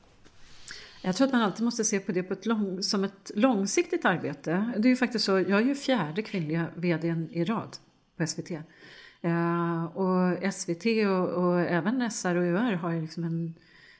Jag 1.02 1.16
tror 1.16 1.26
att 1.26 1.32
man 1.32 1.42
alltid 1.42 1.64
måste 1.64 1.84
se 1.84 2.00
på 2.00 2.12
det 2.12 2.22
på 2.22 2.32
ett 2.32 2.46
lång, 2.46 2.82
som 2.82 3.04
ett 3.04 3.30
långsiktigt 3.34 4.04
arbete. 4.04 4.72
Det 4.76 4.88
är 4.88 4.90
ju 4.90 4.96
faktiskt 4.96 5.24
så, 5.24 5.32
jag 5.32 5.50
är 5.50 5.64
ju 5.64 5.74
fjärde 5.74 6.22
kvinnliga 6.22 6.66
vd 6.74 7.26
i 7.30 7.44
rad 7.44 7.76
på 8.16 8.26
SVT. 8.26 8.50
Eh, 9.20 9.84
och 9.84 10.54
SVT 10.54 10.86
och, 11.08 11.28
och, 11.28 11.60
även 11.60 12.10
SR 12.10 12.36
och 12.36 12.42
UR 12.42 12.72
har 12.72 12.90
ju 12.90 13.00
liksom 13.00 13.24
en, 13.24 13.54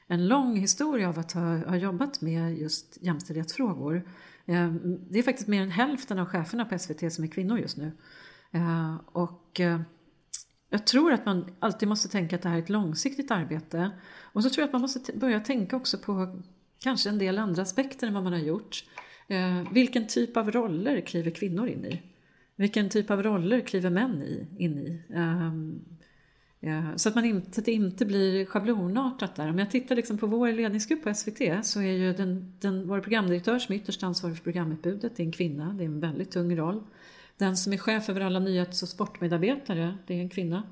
en 0.07 0.27
lång 0.27 0.57
historia 0.57 1.09
av 1.09 1.19
att 1.19 1.31
ha, 1.31 1.57
ha 1.57 1.75
jobbat 1.75 2.21
med 2.21 2.57
just 2.57 2.97
jämställdhetsfrågor. 3.01 4.03
Ehm, 4.49 4.99
det 5.09 5.19
är 5.19 5.23
faktiskt 5.23 5.47
mer 5.47 5.61
än 5.61 5.71
hälften 5.71 6.19
av 6.19 6.25
cheferna 6.25 6.65
på 6.65 6.79
SVT 6.79 7.13
som 7.13 7.23
är 7.23 7.27
kvinnor 7.27 7.59
just 7.59 7.77
nu. 7.77 7.91
Ehm, 8.51 8.97
och 9.05 9.59
ehm, 9.59 9.83
jag 10.69 10.87
tror 10.87 11.13
att 11.13 11.25
man 11.25 11.55
alltid 11.59 11.89
måste 11.89 12.09
tänka 12.09 12.35
att 12.35 12.41
det 12.41 12.49
här 12.49 12.55
är 12.55 12.61
ett 12.61 12.69
långsiktigt 12.69 13.31
arbete. 13.31 13.91
Och 14.21 14.43
så 14.43 14.49
tror 14.49 14.61
jag 14.61 14.67
att 14.67 14.73
man 14.73 14.81
måste 14.81 15.13
börja 15.13 15.39
tänka 15.39 15.75
också 15.75 15.97
på 15.97 16.41
kanske 16.79 17.09
en 17.09 17.17
del 17.17 17.37
andra 17.37 17.61
aspekter 17.61 18.07
än 18.07 18.13
vad 18.13 18.23
man 18.23 18.33
har 18.33 18.39
gjort. 18.39 18.83
Vilken 19.71 20.07
typ 20.07 20.37
av 20.37 20.51
roller 20.51 21.01
kliver 21.01 21.31
kvinnor 21.31 21.67
in 21.67 21.85
i? 21.85 22.01
Vilken 22.55 22.89
typ 22.89 23.11
av 23.11 23.23
roller 23.23 23.61
kliver 23.61 23.89
män 23.89 24.47
in 24.57 24.77
i? 24.77 25.01
Eh, 26.61 26.95
så 26.95 27.09
att, 27.09 27.15
man 27.15 27.25
inte, 27.25 27.59
att 27.59 27.65
det 27.65 27.71
inte 27.71 28.05
blir 28.05 28.45
schablonartat 28.45 29.35
där. 29.35 29.49
Om 29.49 29.59
jag 29.59 29.71
tittar 29.71 29.95
liksom 29.95 30.17
på 30.17 30.27
vår 30.27 30.51
ledningsgrupp 30.51 31.03
på 31.03 31.13
SVT 31.13 31.65
så 31.65 31.81
är 31.81 31.91
ju 31.91 32.13
den, 32.13 32.53
den, 32.59 32.87
vår 32.87 32.99
programdirektör 32.99 33.59
som 33.59 33.75
är 33.75 33.79
ytterst 33.79 34.03
ansvarig 34.03 34.37
för 34.37 34.43
programutbudet, 34.43 35.15
det 35.15 35.23
är 35.23 35.25
en 35.25 35.31
kvinna, 35.31 35.73
det 35.73 35.83
är 35.83 35.85
en 35.85 35.99
väldigt 35.99 36.31
tung 36.31 36.55
roll. 36.55 36.83
Den 37.37 37.57
som 37.57 37.73
är 37.73 37.77
chef 37.77 38.09
över 38.09 38.21
alla 38.21 38.39
nyhets 38.39 38.83
och 38.83 38.89
sportmedarbetare, 38.89 39.97
det 40.07 40.13
är 40.13 40.21
en 40.21 40.29
kvinna. 40.29 40.63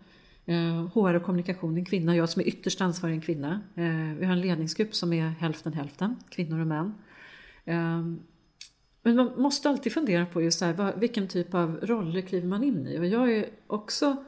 Eh, 0.45 0.87
HR 0.93 1.13
och 1.13 1.23
kommunikation, 1.23 1.77
en 1.77 1.85
kvinna. 1.85 2.15
Jag 2.15 2.29
som 2.29 2.41
är 2.41 2.47
ytterst 2.47 2.81
ansvarig, 2.81 3.15
en 3.15 3.21
kvinna. 3.21 3.61
Eh, 3.75 4.17
vi 4.19 4.25
har 4.25 4.33
en 4.33 4.41
ledningsgrupp 4.41 4.95
som 4.95 5.13
är 5.13 5.29
hälften 5.29 5.73
hälften, 5.73 6.15
kvinnor 6.29 6.59
och 6.59 6.67
män. 6.67 6.93
Men 9.03 9.15
man 9.15 9.31
måste 9.37 9.69
alltid 9.69 9.93
fundera 9.93 10.25
på 10.25 10.41
just 10.41 10.61
här, 10.61 10.99
vilken 10.99 11.27
typ 11.27 11.53
av 11.53 11.79
roller 11.81 12.21
kliver 12.21 12.47
man 12.47 12.63
in 12.63 12.87
i? 12.87 12.99
Och 12.99 13.05
jag 13.05 13.31
är 13.31 13.49
också 13.67 14.23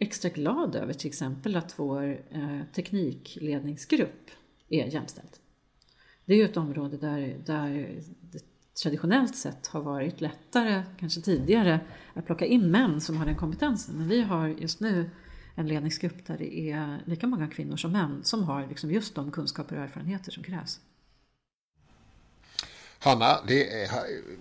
extra 0.00 0.30
glad 0.30 0.76
över 0.76 0.92
till 0.92 1.08
exempel 1.08 1.56
att 1.56 1.78
vår 1.78 2.20
eh, 2.30 2.60
teknikledningsgrupp 2.72 4.30
är 4.68 4.86
jämställd. 4.86 5.36
Det 6.24 6.32
är 6.32 6.38
ju 6.38 6.44
ett 6.44 6.56
område 6.56 6.96
där, 6.96 7.36
där 7.46 8.00
det 8.20 8.44
traditionellt 8.82 9.36
sett 9.36 9.66
har 9.66 9.80
varit 9.80 10.20
lättare, 10.20 10.82
kanske 10.98 11.20
tidigare, 11.20 11.80
att 12.14 12.26
plocka 12.26 12.46
in 12.46 12.70
män 12.70 13.00
som 13.00 13.16
har 13.16 13.26
den 13.26 13.36
kompetensen. 13.36 13.98
Men 13.98 14.08
vi 14.08 14.22
har 14.22 14.48
just 14.48 14.80
nu 14.80 15.10
en 15.54 15.68
ledningsgrupp 15.68 16.26
där 16.26 16.38
det 16.38 16.70
är 16.70 17.02
lika 17.06 17.26
många 17.26 17.48
kvinnor 17.48 17.76
som 17.76 17.92
män 17.92 18.24
som 18.24 18.44
har 18.44 18.66
liksom 18.66 18.90
just 18.90 19.14
de 19.14 19.30
kunskaper 19.30 19.76
och 19.76 19.82
erfarenheter 19.82 20.32
som 20.32 20.42
krävs. 20.42 20.80
Hanna, 23.02 23.38
är, 23.48 23.90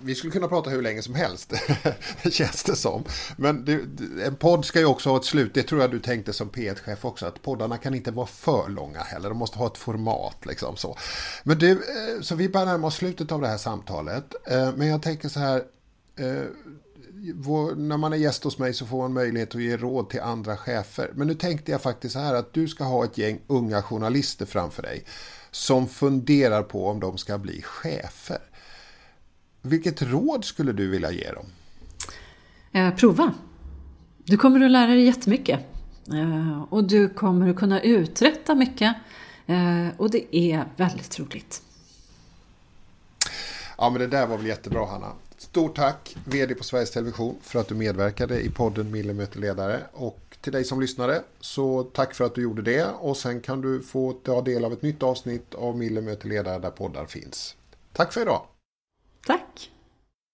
vi 0.02 0.16
skulle 0.16 0.34
kunna 0.34 0.48
prata 0.48 0.70
hur 0.70 0.82
länge 0.82 1.02
som 1.02 1.16
helst, 1.16 1.54
känns 2.32 2.64
det 2.64 2.76
som. 2.76 3.04
Men 3.38 3.66
du, 3.66 3.88
en 4.26 4.36
podd 4.36 4.66
ska 4.66 4.80
ju 4.80 4.86
också 4.86 5.10
ha 5.10 5.18
ett 5.18 5.26
slut, 5.26 5.54
det 5.54 5.64
tror 5.64 5.82
jag 5.82 5.92
du 5.92 6.00
tänkte 6.00 6.34
som 6.34 6.50
P1-chef 6.50 7.06
också, 7.06 7.26
att 7.26 7.42
poddarna 7.42 7.78
kan 7.78 7.96
inte 7.96 8.12
vara 8.12 8.28
för 8.28 8.70
långa 8.70 9.00
heller, 9.00 9.30
de 9.30 9.38
måste 9.38 9.58
ha 9.58 9.68
ett 9.68 9.78
format. 9.78 10.46
Liksom 10.46 10.76
så. 10.76 10.98
Men 11.44 11.58
du, 11.58 11.72
eh, 11.72 12.22
så 12.22 12.36
vi 12.36 12.50
börjar 12.50 12.66
närma 12.66 12.88
oss 12.88 12.96
slutet 12.96 13.32
av 13.32 13.42
det 13.42 13.48
här 13.48 13.58
samtalet. 13.58 14.36
Eh, 14.48 14.74
men 14.76 14.88
jag 14.88 15.02
tänker 15.02 15.30
så 15.30 15.40
här, 15.40 15.64
eh, 16.16 16.44
när 17.76 17.98
man 17.98 18.14
är 18.14 18.18
gäst 18.18 18.44
hos 18.44 18.58
mig 18.58 18.74
så 18.74 18.86
får 18.86 18.98
man 18.98 19.14
möjlighet 19.14 19.56
att 19.56 19.62
ge 19.62 19.78
råd 19.78 20.10
till 20.10 20.22
andra 20.22 20.58
chefer. 20.58 21.12
Men 21.14 21.28
nu 21.28 21.34
tänkte 21.34 21.72
jag 21.72 21.82
faktiskt 21.82 22.14
så 22.14 22.20
här 22.20 22.34
att 22.34 22.54
du 22.54 22.68
ska 22.68 22.84
ha 22.84 23.06
ett 23.06 23.18
gäng 23.18 23.42
unga 23.48 23.82
journalister 23.82 24.46
framför 24.46 24.82
dig 24.82 25.06
som 25.52 25.88
funderar 25.88 26.64
på 26.64 26.88
om 26.88 27.00
de 27.00 27.18
ska 27.18 27.38
bli 27.38 27.62
chefer. 27.62 28.40
Vilket 29.62 30.02
råd 30.02 30.46
skulle 30.46 30.72
du 30.72 30.90
vilja 30.90 31.12
ge 31.12 31.32
dem? 31.32 31.46
Eh, 32.72 32.96
prova. 32.96 33.34
Du 34.18 34.38
kommer 34.38 34.66
att 34.66 34.72
lära 34.72 34.92
dig 34.92 35.06
jättemycket. 35.06 35.60
Eh, 36.14 36.62
och 36.70 36.84
du 36.84 37.10
kommer 37.10 37.50
att 37.50 37.56
kunna 37.56 37.82
uträtta 37.82 38.56
mycket. 38.56 38.96
Eh, 39.48 39.88
och 39.98 40.12
det 40.12 40.36
är 40.36 40.66
väldigt 40.76 41.20
roligt. 41.20 41.62
Ja 43.78 43.90
men 43.90 44.02
det 44.02 44.08
där 44.08 44.28
var 44.28 44.38
väl 44.38 44.48
jättebra 44.48 44.86
Hanna. 44.86 45.12
Stort 45.38 45.76
tack 45.76 46.16
VD 46.26 46.56
på 46.56 46.64
Sveriges 46.64 46.92
Television 46.92 47.36
för 47.42 47.60
att 47.60 47.68
du 47.68 47.76
medverkade 47.76 48.42
i 48.42 48.50
podden 48.50 48.92
Mille 48.92 49.14
möter 49.14 49.40
ledare. 49.40 49.80
Och 49.94 50.38
till 50.42 50.54
dig 50.54 50.64
som 50.64 50.82
lyssnade 50.82 51.24
så 51.40 51.84
tack 51.84 52.14
för 52.14 52.24
att 52.24 52.36
du 52.36 52.42
gjorde 52.42 52.62
det. 52.62 52.86
Och 53.00 53.18
sen 53.18 53.42
kan 53.42 53.62
du 53.62 53.82
få 53.82 54.14
ta 54.14 54.42
del 54.42 54.66
av 54.66 54.74
ett 54.74 54.82
nytt 54.82 55.04
avsnitt 55.04 55.56
av 55.56 55.78
Mille 55.78 56.02
möter 56.02 56.28
ledare 56.28 56.60
där 56.60 56.72
poddar 56.72 57.06
finns. 57.06 57.56
Tack 57.94 58.14
för 58.14 58.22
idag! 58.22 58.42
Tack! 59.26 59.70